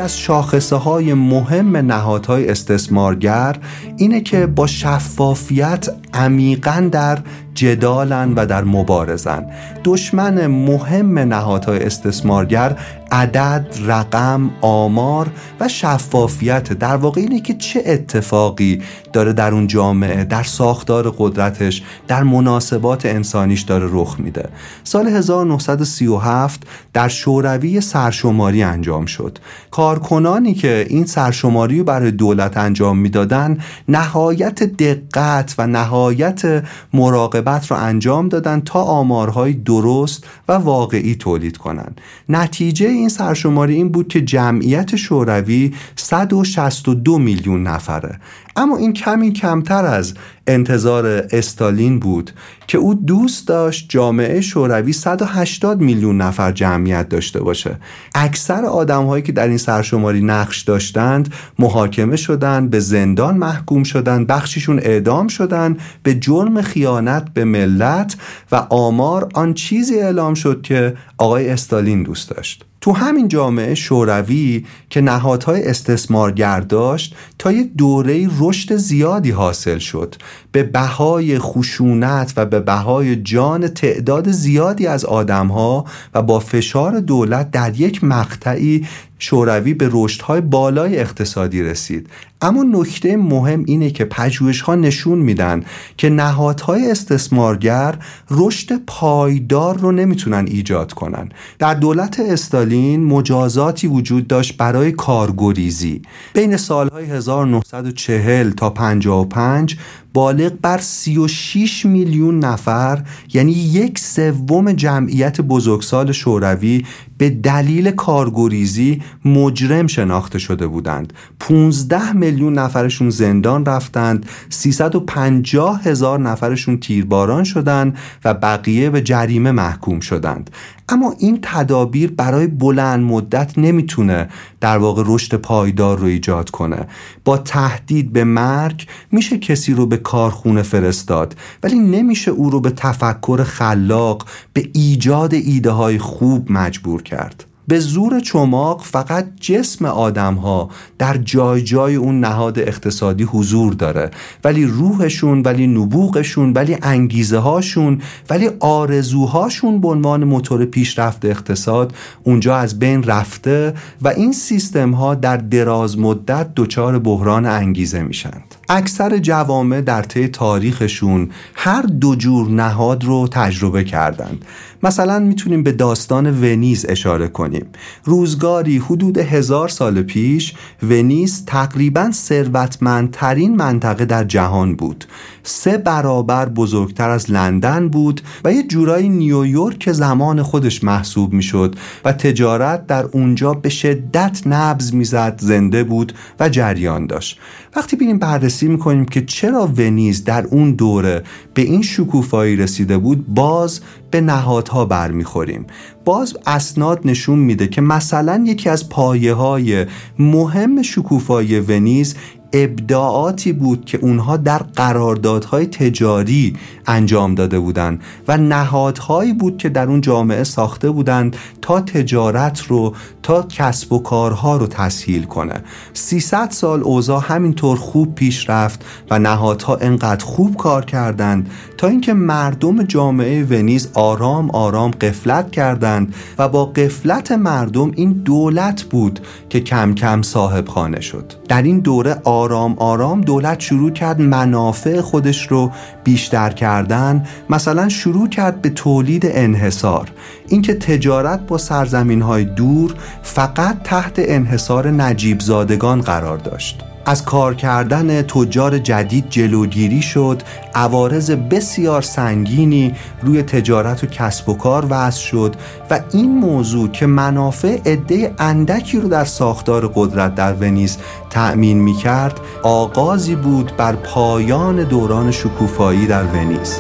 از 0.06 0.20
شاخصه 0.20 0.76
های 0.76 1.14
مهم 1.14 1.78
نهادهای 1.78 2.50
استثمارگر 2.50 3.56
اینه 3.98 4.22
که 4.22 4.46
با 4.46 4.68
شفافیت 4.68 5.90
عمیقا 6.14 6.90
در 6.92 7.18
جدالن 7.54 8.34
و 8.34 8.46
در 8.46 8.64
مبارزن. 8.64 9.46
دشمن 9.84 10.48
مهم 10.48 11.20
نهادهای 11.20 11.84
استثمارگر 11.84 12.80
عدد، 13.16 13.76
رقم، 13.86 14.52
آمار 14.62 15.28
و 15.60 15.68
شفافیت. 15.68 16.74
در 16.74 16.96
واقع 16.96 17.22
اینه 17.22 17.42
که 17.42 17.54
چه 17.54 17.84
اتفاقی 17.86 18.82
داره 19.14 19.34
در 19.34 19.54
اون 19.54 19.68
جامعه 19.68 20.24
در 20.24 20.44
ساختار 20.44 21.16
قدرتش 21.18 21.84
در 22.08 22.24
مناسبات 22.24 23.06
انسانیش 23.06 23.62
داره 23.62 23.88
رخ 23.92 24.20
میده. 24.20 24.50
سال 24.84 25.08
1937 25.08 26.64
در 26.94 27.08
شوروی 27.08 27.82
سرشماری 27.82 28.64
انجام 28.64 29.06
شد. 29.06 29.40
کارکنانی 29.72 30.54
که 30.54 30.86
این 30.90 31.06
سرشماری 31.06 31.78
رو 31.80 31.84
برای 31.84 32.12
دولت 32.12 32.58
انجام 32.58 32.98
می‌دادن 32.98 33.58
نهایت 33.88 34.64
دقت 34.64 35.56
و 35.58 35.68
نهایت 35.68 36.64
مراقبت 36.94 37.72
رو 37.72 37.78
انجام 37.78 38.30
دادن 38.30 38.60
تا 38.60 38.82
آمارهای 38.82 39.54
درست 39.54 40.24
و 40.48 40.54
واقعی 40.54 41.16
تولید 41.16 41.58
کنند 41.58 42.02
نتیجه 42.30 42.88
این 42.88 43.05
سرشماری 43.10 43.74
این 43.74 43.90
بود 43.90 44.08
که 44.08 44.22
جمعیت 44.22 44.96
شوروی 44.96 45.74
162 45.96 47.18
میلیون 47.18 47.64
نفره. 47.64 48.20
اما 48.56 48.78
این 48.78 48.94
کمی 48.94 49.34
کمتر 49.34 49.86
از 49.86 50.14
انتظار 50.48 51.06
استالین 51.32 52.00
بود 52.00 52.32
که 52.68 52.78
او 52.78 52.94
دوست 52.94 53.48
داشت 53.48 53.86
جامعه 53.90 54.42
شوروی 54.42 54.94
180 54.94 55.82
میلیون 55.82 56.18
نفر 56.22 56.52
جمعیت 56.52 57.10
داشته 57.10 57.44
باشه. 57.44 57.78
اکثر 58.16 58.66
آدم 58.66 59.06
هایی 59.06 59.24
که 59.24 59.32
در 59.32 59.48
این 59.48 59.58
سرشماری 59.58 60.22
نقش 60.22 60.62
داشتند 60.62 61.34
محاکمه 61.60 62.16
شدند 62.16 62.70
به 62.70 62.80
زندان 62.80 63.38
محکوم 63.38 63.84
شدند 63.84 64.28
بخشیشون 64.28 64.80
اعدام 64.80 65.28
شدند 65.28 65.80
به 66.04 66.14
جرم 66.14 66.62
خیانت 66.62 67.34
به 67.34 67.46
ملت 67.46 68.16
و 68.52 68.56
آمار 68.56 69.30
آن 69.34 69.54
چیزی 69.54 70.00
اعلام 70.00 70.34
شد 70.34 70.62
که 70.62 70.94
آقای 71.18 71.50
استالین 71.50 72.04
دوست 72.04 72.30
داشت. 72.30 72.66
تو 72.86 72.92
همین 72.92 73.28
جامعه 73.28 73.76
شوروی 73.76 74.66
که 74.90 75.02
نهادهای 75.02 75.68
استثمارگر 75.68 76.60
داشت 76.60 77.16
تا 77.40 77.52
یه 77.52 77.64
دوره 77.64 78.30
رشد 78.40 78.76
زیادی 78.76 79.32
حاصل 79.32 79.78
شد. 79.78 80.16
به 80.52 80.64
بهای 80.64 81.40
خشونت 81.40 82.34
و 82.38 82.46
به 82.46 82.60
بهای 82.60 83.16
جان 83.16 83.68
تعداد 83.68 84.32
زیادی 84.32 84.88
از 84.88 85.06
آدمها 85.06 85.86
و 86.14 86.22
با 86.22 86.40
فشار 86.40 87.00
دولت 87.00 87.52
در 87.52 87.80
یک 87.80 88.04
مقطعی 88.04 88.88
شوروی 89.20 89.74
به 89.74 89.90
رشدهای 89.92 90.42
بالای 90.42 91.00
اقتصادی 91.00 91.64
رسید. 91.64 92.10
اما 92.42 92.64
نکته 92.64 93.18
مهم 93.18 93.64
اینه 93.68 93.92
که 93.92 94.06
پژوهش 94.06 94.62
ها 94.62 94.76
نشون 94.76 95.20
میدن 95.20 95.64
که 95.98 96.10
نهادهای 96.10 96.92
استثمارگر 96.92 97.96
رشد 98.32 98.78
پایدار 98.88 99.78
رو 99.78 99.92
نمی‌تونن 99.92 100.46
ایجاد 100.48 100.94
کنن. 100.94 101.30
در 101.60 101.74
دولت 101.74 102.20
استالین 102.20 103.04
مجازاتی 103.04 103.88
وجود 103.88 104.28
داشت 104.28 104.58
برای 104.58 104.92
کارگریزی. 104.92 106.02
بین 106.34 106.58
سالهای 106.58 107.06
1940 107.06 108.52
تا 108.52 108.70
55 108.70 109.78
بالغ 110.16 110.52
بر 110.62 110.78
36 110.78 111.86
میلیون 111.86 112.40
نفر 112.40 113.04
یعنی 113.34 113.52
یک 113.52 114.00
سوم 114.00 114.72
جمعیت 114.72 115.42
بزرگسال 115.42 116.12
شوروی 116.12 116.86
به 117.18 117.30
دلیل 117.30 117.92
کارگریزی 117.92 119.02
مجرم 119.26 119.88
شناخته 119.88 120.40
شده 120.40 120.68
بودند. 120.68 121.14
15 121.40 122.14
میلیون 122.14 122.54
نفرشون 122.54 123.10
زندان 123.10 123.66
رفتند 123.66 124.26
350 124.50 125.82
هزار 125.84 126.20
نفرشون 126.20 126.78
تیرباران 126.78 127.44
شدند 127.44 127.98
و 128.26 128.34
بقیه 128.34 128.90
به 128.90 129.02
جریمه 129.02 129.52
محکوم 129.52 130.00
شدند. 130.00 130.50
اما 130.90 131.16
این 131.20 131.40
تدابیر 131.42 132.12
برای 132.12 132.48
بلند 132.48 133.04
مدت 133.04 133.58
نمی‌تونه 133.58 134.30
در 134.62 134.78
واقع 134.78 135.04
رشد 135.06 135.36
پایدار 135.36 135.98
رو 135.98 136.06
ایجاد 136.06 136.50
کنه. 136.50 136.88
با 137.26 137.38
تهدید 137.38 138.14
به 138.14 138.24
مرگ 138.24 138.88
میشه 139.12 139.38
کسی 139.38 139.74
رو 139.74 139.86
به 139.86 139.98
کارخونه 140.06 140.62
فرستاد. 140.62 141.36
ولی 141.64 141.80
نمیشه 141.80 142.32
او 142.32 142.50
رو 142.50 142.60
به 142.60 142.70
تفکر 142.70 143.44
خلاق 143.44 144.28
به 144.54 144.70
ایجاد 144.74 145.34
ایده 145.34 145.72
های 145.72 145.98
خوب 145.98 146.52
مجبور 146.52 147.04
کرد. 147.04 147.46
به 147.68 147.80
زور 147.80 148.20
چماق 148.20 148.82
فقط 148.84 149.28
جسم 149.40 149.86
آدم 149.86 150.34
ها 150.34 150.70
در 150.98 151.18
جای 151.18 151.62
جای 151.62 151.96
اون 151.96 152.20
نهاد 152.20 152.60
اقتصادی 152.60 153.24
حضور 153.24 153.74
داره. 153.74 154.12
ولی 154.44 154.66
روحشون 154.66 155.42
ولی 155.42 155.68
نبوغشون 155.68 156.54
ولی 156.54 156.78
انگیزه 156.82 157.38
هاشون 157.38 158.02
ولی 158.30 158.50
آرزوهاشون 158.60 159.82
به 159.82 159.88
عنوان 159.88 160.24
موتور 160.24 160.66
پیشرفت 160.66 161.26
اقتصاد 161.26 161.94
اونجا 162.24 162.56
از 162.56 162.80
بین 162.80 163.04
رفته 163.04 163.74
و 164.02 164.08
این 164.08 164.34
سیستم 164.34 164.92
ها 164.92 165.16
در 165.16 165.38
دراز 165.38 166.00
مدت 166.00 166.50
دچار 166.56 167.00
بحران 167.00 167.46
انگیزه 167.46 168.02
میشند 168.02 168.55
اکثر 168.70 169.18
جوامع 169.18 169.82
در 169.82 170.02
طی 170.02 170.28
تاریخشون 170.28 171.30
هر 171.54 171.82
دو 171.82 172.16
جور 172.16 172.50
نهاد 172.50 173.04
رو 173.04 173.28
تجربه 173.28 173.84
کردند. 173.84 174.46
مثلا 174.86 175.20
می‌تونیم 175.20 175.64
به 175.64 175.72
داستان 175.72 176.44
ونیز 176.44 176.86
اشاره 176.90 177.28
کنیم. 177.28 177.66
روزگاری 178.04 178.78
حدود 178.78 179.18
هزار 179.18 179.70
سال 179.70 180.02
پیش 180.02 180.54
ونیز 180.84 181.46
تقریبا 181.46 182.12
ثروتمندترین 182.12 183.56
منطقه 183.56 184.06
در 184.06 184.24
جهان 184.24 184.76
بود. 184.76 185.06
سه 185.44 185.78
برابر 185.78 186.50
بزرگتر 186.50 187.10
از 187.10 187.32
لندن 187.32 187.90
بود 187.90 188.22
و 188.44 188.54
یه 188.54 188.64
جورایی 188.64 189.10
نیویورک 189.10 189.92
زمان 189.92 190.44
خودش 190.44 190.84
محسوب 190.84 191.34
می‌شد 191.34 191.76
و 192.06 192.14
تجارت 192.14 192.88
در 192.88 193.06
اونجا 193.06 193.54
به 193.54 193.70
شدت 193.70 194.42
نبز 194.46 194.94
می‌زد 194.94 195.40
زنده 195.42 195.84
بود 195.84 196.14
و 196.40 196.50
جریان 196.50 197.08
داشت. 197.08 197.40
وقتی 197.76 197.96
بینیم 197.96 198.20
بررسی 198.20 198.68
می‌کنیم 198.68 199.06
که 199.06 199.26
چرا 199.26 199.68
ونیز 199.68 200.24
در 200.24 200.46
اون 200.46 200.72
دوره 200.72 201.24
به 201.54 201.62
این 201.62 201.82
شکوفایی 201.82 202.56
رسیده 202.56 202.98
بود 202.98 203.28
باز 203.28 203.80
به 204.12 204.22
نهادها 204.22 204.75
برمیخوریم. 204.84 205.68
باز 206.06 206.38
اسناد 206.46 207.00
نشون 207.06 207.40
میده 207.40 207.68
که 207.68 207.82
مثلا 207.82 208.44
یکی 208.48 208.70
از 208.70 208.90
پایه 208.90 209.34
های 209.34 209.86
مهم 210.20 210.82
شکوفایی 210.82 211.60
ونیز 211.60 212.16
ابداعاتی 212.56 213.54
بود 213.54 213.86
که 213.86 213.98
اونها 213.98 214.38
در 214.38 214.58
قراردادهای 214.58 215.66
تجاری 215.66 216.58
انجام 216.88 217.36
داده 217.36 217.60
بودند 217.60 218.02
و 218.28 218.38
نهادهایی 218.38 219.34
بود 219.34 219.58
که 219.58 219.70
در 219.70 219.88
اون 219.88 220.02
جامعه 220.02 220.44
ساخته 220.44 220.92
بودند 220.92 221.36
تا 221.62 221.82
تجارت 221.82 222.64
رو 222.64 222.94
تا 223.24 223.42
کسب 223.50 223.94
و 223.94 224.00
کارها 224.00 224.58
رو 224.58 224.68
تسهیل 224.68 225.24
کنه. 225.24 225.64
300 225.94 226.50
سال 226.52 226.84
اوضاع 226.84 227.24
همینطور 227.28 227.78
خوب 227.78 228.16
پیش 228.16 228.50
رفت 228.50 228.86
و 229.12 229.20
نهادها 229.20 229.76
انقدر 229.76 230.26
خوب 230.26 230.58
کار 230.58 230.86
کردند 230.86 231.50
تا 231.78 231.88
اینکه 231.88 232.14
مردم 232.14 232.84
جامعه 232.84 233.44
ونیز 233.44 233.90
آرام 233.94 234.50
آرام 234.50 234.92
قفلت 234.92 235.52
کردند 235.52 236.16
و 236.38 236.50
با 236.50 236.66
قفلت 236.66 237.32
مردم 237.32 237.92
این 237.96 238.12
دولت 238.12 238.84
بود 238.84 239.20
که 239.50 239.60
کم 239.60 239.96
کم 239.96 240.22
صاحب 240.22 240.68
خانه 240.68 241.02
شد. 241.02 241.34
در 241.50 241.62
این 241.62 241.80
دوره 241.80 242.22
آرام 242.24 242.45
آرام 242.78 243.22
دولت 243.22 243.60
شروع 243.60 243.92
کرد 243.92 244.22
منافع 244.22 245.02
خودش 245.02 245.48
رو 245.48 245.72
بیشتر 246.04 246.50
کردن 246.50 247.26
مثلا 247.50 247.90
شروع 247.90 248.30
کرد 248.30 248.62
به 248.62 248.70
تولید 248.70 249.26
انحصار. 249.26 250.12
اینکه 250.48 250.74
تجارت 250.74 251.48
با 251.48 251.58
سرزمین 251.58 252.22
های 252.22 252.46
دور 252.46 252.94
فقط 253.24 253.84
تحت 253.84 254.14
انحصار 254.18 254.92
نجیب 254.92 255.40
زادگان 255.40 256.02
قرار 256.02 256.38
داشت. 256.38 256.95
از 257.06 257.26
کار 257.26 257.56
کردن 257.56 258.22
تجار 258.22 258.80
جدید 258.80 259.30
جلوگیری 259.30 260.02
شد 260.02 260.42
عوارض 260.76 261.32
بسیار 261.32 262.02
سنگینی 262.02 262.96
روی 263.22 263.44
تجارت 263.44 264.04
و 264.04 264.08
کسب 264.08 264.50
و 264.50 264.54
کار 264.54 264.86
وضع 264.90 265.20
شد 265.20 265.56
و 265.92 266.00
این 266.12 266.38
موضوع 266.38 266.90
که 266.90 267.06
منافع 267.06 267.80
عده 267.86 268.34
اندکی 268.40 269.00
رو 269.00 269.10
در 269.10 269.26
ساختار 269.26 269.92
قدرت 269.96 270.36
در 270.36 270.54
ونیز 270.54 270.98
تأمین 271.30 271.78
می 271.78 271.94
کرد 271.94 272.40
آغازی 272.64 273.36
بود 273.36 273.72
بر 273.78 273.96
پایان 273.96 274.84
دوران 274.84 275.32
شکوفایی 275.32 276.08
در 276.08 276.24
ونیز. 276.24 276.80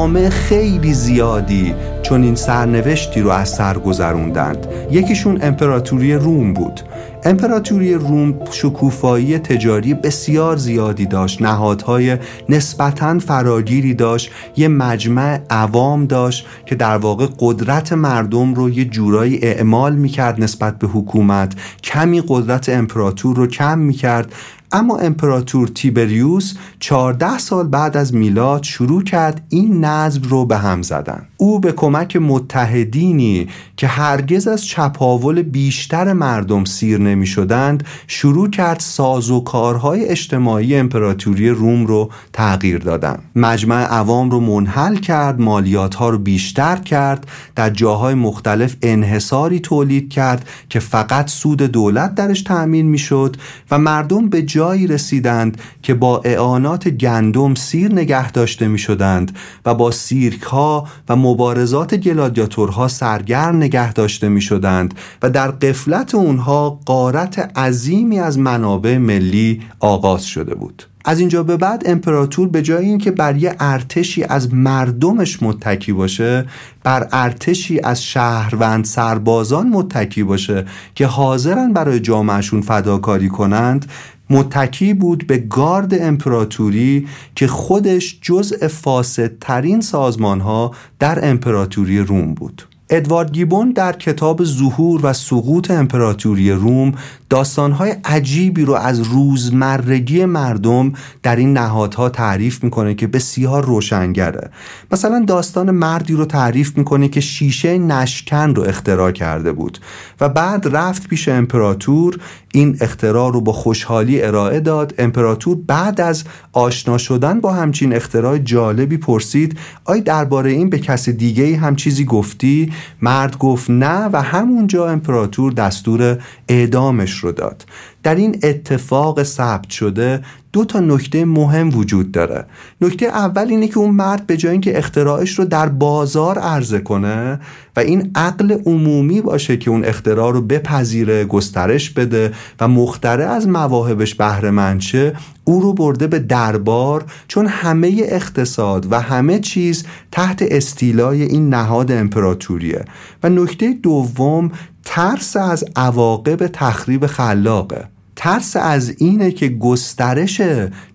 جوامع 0.00 0.28
خیلی 0.28 0.94
زیادی 0.94 1.74
چون 2.02 2.22
این 2.22 2.34
سرنوشتی 2.34 3.20
رو 3.20 3.30
از 3.30 3.48
سر 3.48 3.78
گذروندند. 3.78 4.66
یکیشون 4.90 5.38
امپراتوری 5.42 6.14
روم 6.14 6.54
بود. 6.54 6.80
امپراتوری 7.24 7.94
روم 7.94 8.34
شکوفایی 8.50 9.38
تجاری 9.38 9.94
بسیار 9.94 10.56
زیادی 10.56 11.06
داشت. 11.06 11.42
نهادهای 11.42 12.16
نسبتا 12.48 13.18
فراگیری 13.18 13.94
داشت. 13.94 14.30
یه 14.56 14.68
مجمع 14.68 15.40
عوام 15.50 16.06
داشت 16.06 16.46
که 16.66 16.74
در 16.74 16.96
واقع 16.96 17.26
قدرت 17.38 17.92
مردم 17.92 18.54
رو 18.54 18.70
یه 18.70 18.84
جورایی 18.84 19.38
اعمال 19.42 19.96
می‌کرد 19.96 20.42
نسبت 20.42 20.78
به 20.78 20.86
حکومت. 20.86 21.54
کمی 21.82 22.22
قدرت 22.28 22.68
امپراتور 22.68 23.36
رو 23.36 23.46
کم 23.46 23.78
می‌کرد. 23.78 24.32
اما 24.72 24.96
امپراتور 24.98 25.68
تیبریوس 25.68 26.54
14 26.80 27.38
سال 27.38 27.68
بعد 27.68 27.96
از 27.96 28.14
میلاد 28.14 28.62
شروع 28.62 29.02
کرد 29.02 29.46
این 29.48 29.84
نظم 29.84 30.22
رو 30.22 30.46
به 30.46 30.56
هم 30.56 30.82
زدن. 30.82 31.26
او 31.36 31.60
به 31.60 31.72
کمک 31.72 32.16
متحدینی 32.16 33.48
که 33.76 33.86
هرگز 33.86 34.48
از 34.48 34.64
چپاول 34.64 35.42
بیشتر 35.42 36.12
مردم 36.12 36.64
سیر 36.64 36.98
نمی 36.98 37.26
شدند 37.26 37.84
شروع 38.06 38.50
کرد 38.50 38.80
ساز 38.80 39.30
و 39.30 39.40
کارهای 39.40 40.04
اجتماعی 40.04 40.76
امپراتوری 40.76 41.48
روم 41.48 41.86
رو 41.86 42.10
تغییر 42.32 42.78
دادن. 42.78 43.18
مجمع 43.36 43.82
عوام 43.82 44.30
رو 44.30 44.40
منحل 44.40 44.96
کرد 44.96 45.40
مالیات 45.40 45.94
ها 45.94 46.08
رو 46.08 46.18
بیشتر 46.18 46.76
کرد 46.76 47.26
در 47.56 47.70
جاهای 47.70 48.14
مختلف 48.14 48.76
انحصاری 48.82 49.60
تولید 49.60 50.10
کرد 50.10 50.48
که 50.68 50.80
فقط 50.80 51.28
سود 51.28 51.62
دولت 51.62 52.14
درش 52.14 52.42
تأمین 52.42 52.86
می 52.86 52.98
شد 52.98 53.36
و 53.70 53.78
مردم 53.78 54.28
به 54.28 54.42
جایی 54.60 54.86
رسیدند 54.86 55.60
که 55.82 55.94
با 55.94 56.20
اعانات 56.24 56.88
گندم 56.88 57.54
سیر 57.54 57.92
نگه 57.92 58.32
داشته 58.32 58.68
می 58.68 58.78
شدند 58.78 59.36
و 59.66 59.74
با 59.74 59.90
سیرک 59.90 60.42
ها 60.42 60.86
و 61.08 61.16
مبارزات 61.16 61.94
گلادیاتورها 61.94 62.88
سرگرم 62.88 63.56
نگه 63.56 63.92
داشته 63.92 64.28
می 64.28 64.40
شدند 64.40 64.94
و 65.22 65.30
در 65.30 65.50
قفلت 65.50 66.14
اونها 66.14 66.80
قارت 66.84 67.58
عظیمی 67.58 68.18
از 68.18 68.38
منابع 68.38 68.98
ملی 68.98 69.62
آغاز 69.78 70.24
شده 70.24 70.54
بود. 70.54 70.82
از 71.04 71.20
اینجا 71.20 71.42
به 71.42 71.56
بعد 71.56 71.82
امپراتور 71.86 72.48
به 72.48 72.62
جای 72.62 72.84
اینکه 72.84 73.10
بر 73.10 73.36
یه 73.36 73.56
ارتشی 73.60 74.24
از 74.24 74.54
مردمش 74.54 75.42
متکی 75.42 75.92
باشه 75.92 76.46
بر 76.82 77.08
ارتشی 77.12 77.80
از 77.80 78.02
شهروند 78.02 78.84
سربازان 78.84 79.68
متکی 79.68 80.22
باشه 80.22 80.64
که 80.94 81.06
حاضرن 81.06 81.72
برای 81.72 82.00
جامعشون 82.00 82.60
فداکاری 82.60 83.28
کنند 83.28 83.86
متکی 84.30 84.94
بود 84.94 85.26
به 85.26 85.38
گارد 85.38 86.02
امپراتوری 86.02 87.08
که 87.34 87.46
خودش 87.46 88.18
جزء 88.22 88.68
فاسدترین 88.68 89.80
سازمان 89.80 90.40
ها 90.40 90.74
در 90.98 91.28
امپراتوری 91.30 91.98
روم 91.98 92.34
بود. 92.34 92.62
ادوارد 92.90 93.32
گیبون 93.32 93.70
در 93.72 93.92
کتاب 93.92 94.44
ظهور 94.44 95.00
و 95.02 95.12
سقوط 95.12 95.70
امپراتوری 95.70 96.50
روم 96.50 96.92
داستانهای 97.30 97.94
عجیبی 98.04 98.64
رو 98.64 98.74
از 98.74 99.00
روزمرگی 99.00 100.24
مردم 100.24 100.92
در 101.22 101.36
این 101.36 101.52
نهادها 101.52 102.08
تعریف 102.08 102.64
می‌کنه 102.64 102.94
که 102.94 103.06
بسیار 103.06 103.64
روشنگره. 103.64 104.50
مثلا 104.92 105.24
داستان 105.26 105.70
مردی 105.70 106.14
رو 106.14 106.24
تعریف 106.24 106.78
می‌کنه 106.78 107.08
که 107.08 107.20
شیشه 107.20 107.78
نشکن 107.78 108.54
رو 108.54 108.62
اختراع 108.62 109.10
کرده 109.10 109.52
بود 109.52 109.78
و 110.20 110.28
بعد 110.28 110.76
رفت 110.76 111.08
پیش 111.08 111.28
امپراتور 111.28 112.20
این 112.52 112.76
اختراع 112.80 113.32
رو 113.32 113.40
با 113.40 113.52
خوشحالی 113.52 114.22
ارائه 114.22 114.60
داد. 114.60 114.94
امپراتور 114.98 115.58
بعد 115.66 116.00
از 116.00 116.24
آشنا 116.52 116.98
شدن 116.98 117.40
با 117.40 117.52
همچین 117.52 117.94
اختراع 117.94 118.38
جالبی 118.38 118.96
پرسید 118.96 119.58
آیا 119.84 120.00
درباره 120.00 120.50
این 120.50 120.70
به 120.70 120.78
کس 120.78 121.08
دیگه 121.08 121.56
هم 121.56 121.76
چیزی 121.76 122.04
گفتی؟ 122.04 122.72
مرد 123.02 123.38
گفت 123.38 123.70
نه. 123.70 124.08
و 124.12 124.22
همونجا 124.22 124.88
امپراتور 124.88 125.52
دستور 125.52 126.18
اعدامش 126.48 127.19
шудат. 127.20 127.66
در 128.02 128.14
این 128.14 128.38
اتفاق 128.42 129.22
ثبت 129.22 129.70
شده 129.70 130.20
دو 130.52 130.64
تا 130.64 130.80
نکته 130.80 131.24
مهم 131.24 131.68
وجود 131.68 132.12
داره. 132.12 132.46
نکته 132.80 133.06
اول 133.06 133.46
اینه 133.48 133.68
که 133.68 133.78
اون 133.78 133.90
مرد 133.90 134.26
به 134.26 134.36
جای 134.36 134.52
اینکه 134.52 134.78
اختراعش 134.78 135.38
رو 135.38 135.44
در 135.44 135.68
بازار 135.68 136.38
عرضه 136.38 136.78
کنه 136.78 137.40
و 137.76 137.80
این 137.80 138.10
عقل 138.14 138.58
عمومی 138.66 139.20
باشه 139.20 139.56
که 139.56 139.70
اون 139.70 139.84
اختراع 139.84 140.32
رو 140.32 140.40
بپذیره 140.40 141.24
گسترش 141.24 141.90
بده 141.90 142.32
و 142.60 142.68
مختره 142.68 143.24
از 143.24 143.48
مواهبش 143.48 144.14
بهره 144.14 144.78
شه 144.78 145.12
او 145.44 145.60
رو 145.60 145.72
برده 145.72 146.06
به 146.06 146.18
دربار 146.18 147.04
چون 147.28 147.46
همه 147.46 148.02
اقتصاد 148.04 148.92
و 148.92 149.00
همه 149.00 149.38
چیز 149.38 149.84
تحت 150.12 150.42
استیلای 150.50 151.22
این 151.22 151.48
نهاد 151.48 151.92
امپراتوریه. 151.92 152.84
و 153.22 153.28
نکته 153.28 153.72
دوم 153.72 154.50
ترس 154.84 155.36
از 155.36 155.64
عواقب 155.76 156.46
تخریب 156.46 157.06
خلاقه. 157.06 157.88
ترس 158.20 158.56
از 158.56 158.94
اینه 158.98 159.30
که 159.30 159.48
گسترش 159.48 160.42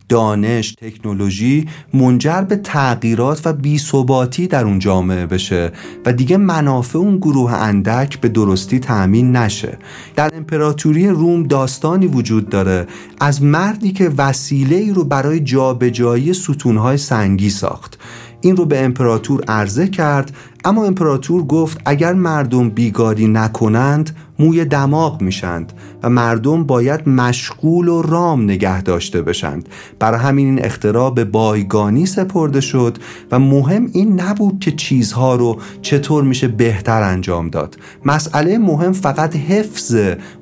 دانش 0.10 0.72
تکنولوژی 0.72 1.68
منجر 1.94 2.42
به 2.42 2.56
تغییرات 2.56 3.42
و 3.48 3.54
بیثباتی 3.54 4.48
در 4.48 4.66
اون 4.66 4.80
جامعه 4.80 5.26
بشه 5.26 5.72
و 6.06 6.14
دیگه 6.14 6.38
منافع 6.38 7.00
اون 7.00 7.18
گروه 7.18 7.54
اندک 7.54 8.20
به 8.20 8.30
درستی 8.30 8.80
تأمین 8.80 9.36
نشه. 9.36 9.78
در 10.16 10.32
امپراتوری 10.36 11.08
روم 11.08 11.44
داستانی 11.44 12.08
وجود 12.08 12.50
داره 12.50 12.88
از 13.20 13.44
مردی 13.44 13.92
که 13.92 14.12
وسیله 14.18 14.76
ای 14.76 14.92
رو 14.92 15.04
برای 15.04 15.40
جابجایی 15.40 16.34
ستونهای 16.34 16.98
سنگی 16.98 17.50
ساخت. 17.50 18.00
این 18.42 18.58
رو 18.58 18.66
به 18.66 18.86
امپراتور 18.86 19.44
عرضه 19.48 19.88
کرد 19.88 20.36
اما 20.66 20.86
امپراتور 20.86 21.44
گفت 21.44 21.82
اگر 21.86 22.14
مردم 22.14 22.70
بیگاری 22.70 23.28
نکنند 23.28 24.16
موی 24.40 24.66
دماغ 24.66 25.22
میشند 25.22 25.74
و 26.04 26.10
مردم 26.10 26.64
باید 26.64 27.10
مشغول 27.10 27.88
و 27.88 28.02
رام 28.02 28.44
نگه 28.44 28.82
داشته 28.82 29.22
بشند. 29.22 29.70
برای 30.00 30.20
همین 30.20 30.48
این 30.48 30.66
اختراع 30.66 31.14
به 31.14 31.26
بایگانی 31.26 32.06
سپرده 32.06 32.62
شد 32.62 32.98
و 33.32 33.40
مهم 33.40 33.90
این 33.94 34.22
نبود 34.22 34.60
که 34.60 34.72
چیزها 34.72 35.36
رو 35.36 35.58
چطور 35.82 36.24
میشه 36.24 36.48
بهتر 36.48 37.04
انجام 37.04 37.50
داد. 37.50 37.78
مسئله 38.06 38.58
مهم 38.58 38.92
فقط 38.92 39.36
حفظ 39.36 39.96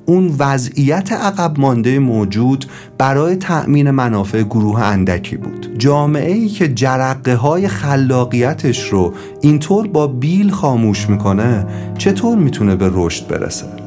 اون 0.06 0.34
وضعیت 0.38 1.12
عقب 1.12 1.60
مانده 1.60 1.98
موجود 1.98 2.64
برای 2.98 3.36
تأمین 3.36 3.90
منافع 3.90 4.42
گروه 4.42 4.80
اندکی 4.80 5.36
بود. 5.36 5.78
جامعه 5.78 6.32
ای 6.32 6.48
که 6.48 6.68
جرقه 6.68 7.34
های 7.34 7.68
خلاقیتش 7.68 8.88
رو 8.88 9.14
اینطور 9.40 9.86
با 9.86 10.06
بیل 10.06 10.50
خاموش 10.50 11.08
می‌کنه 11.08 11.66
چطور 11.98 12.38
می‌تونه 12.38 12.76
به 12.76 12.90
رشد 12.94 13.28
برسه؟ 13.28 13.83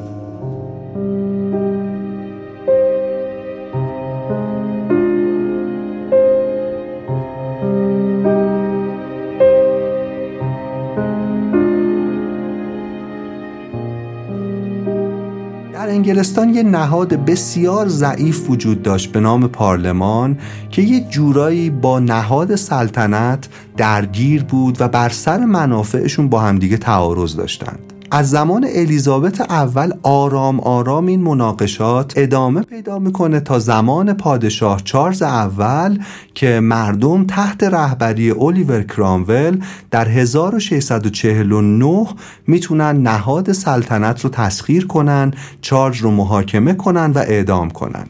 انگلستان 16.18 16.54
یه 16.54 16.62
نهاد 16.62 17.14
بسیار 17.14 17.88
ضعیف 17.88 18.50
وجود 18.50 18.82
داشت 18.82 19.12
به 19.12 19.20
نام 19.20 19.48
پارلمان 19.48 20.38
که 20.70 20.82
یه 20.82 21.00
جورایی 21.00 21.70
با 21.70 21.98
نهاد 21.98 22.56
سلطنت 22.56 23.48
درگیر 23.76 24.44
بود 24.44 24.80
و 24.80 24.88
بر 24.88 25.08
سر 25.08 25.44
منافعشون 25.44 26.28
با 26.28 26.40
همدیگه 26.40 26.76
تعارض 26.76 27.36
داشتند 27.36 27.87
از 28.10 28.30
زمان 28.30 28.66
الیزابت 28.74 29.40
اول 29.40 29.92
آرام 30.02 30.60
آرام 30.60 31.06
این 31.06 31.22
مناقشات 31.22 32.12
ادامه 32.16 32.62
پیدا 32.62 32.98
می‌کنه 32.98 33.40
تا 33.40 33.58
زمان 33.58 34.12
پادشاه 34.12 34.80
چارلز 34.84 35.22
اول 35.22 35.98
که 36.34 36.60
مردم 36.60 37.24
تحت 37.24 37.62
رهبری 37.62 38.30
الیور 38.30 38.82
کرامول 38.82 39.62
در 39.90 40.08
1649 40.08 42.06
می‌تونن 42.46 43.02
نهاد 43.02 43.52
سلطنت 43.52 44.20
رو 44.20 44.30
تسخیر 44.30 44.86
کنن 44.86 45.32
چارلز 45.60 45.96
رو 45.96 46.10
محاکمه 46.10 46.74
کنن 46.74 47.10
و 47.10 47.18
اعدام 47.18 47.70
کنن. 47.70 48.06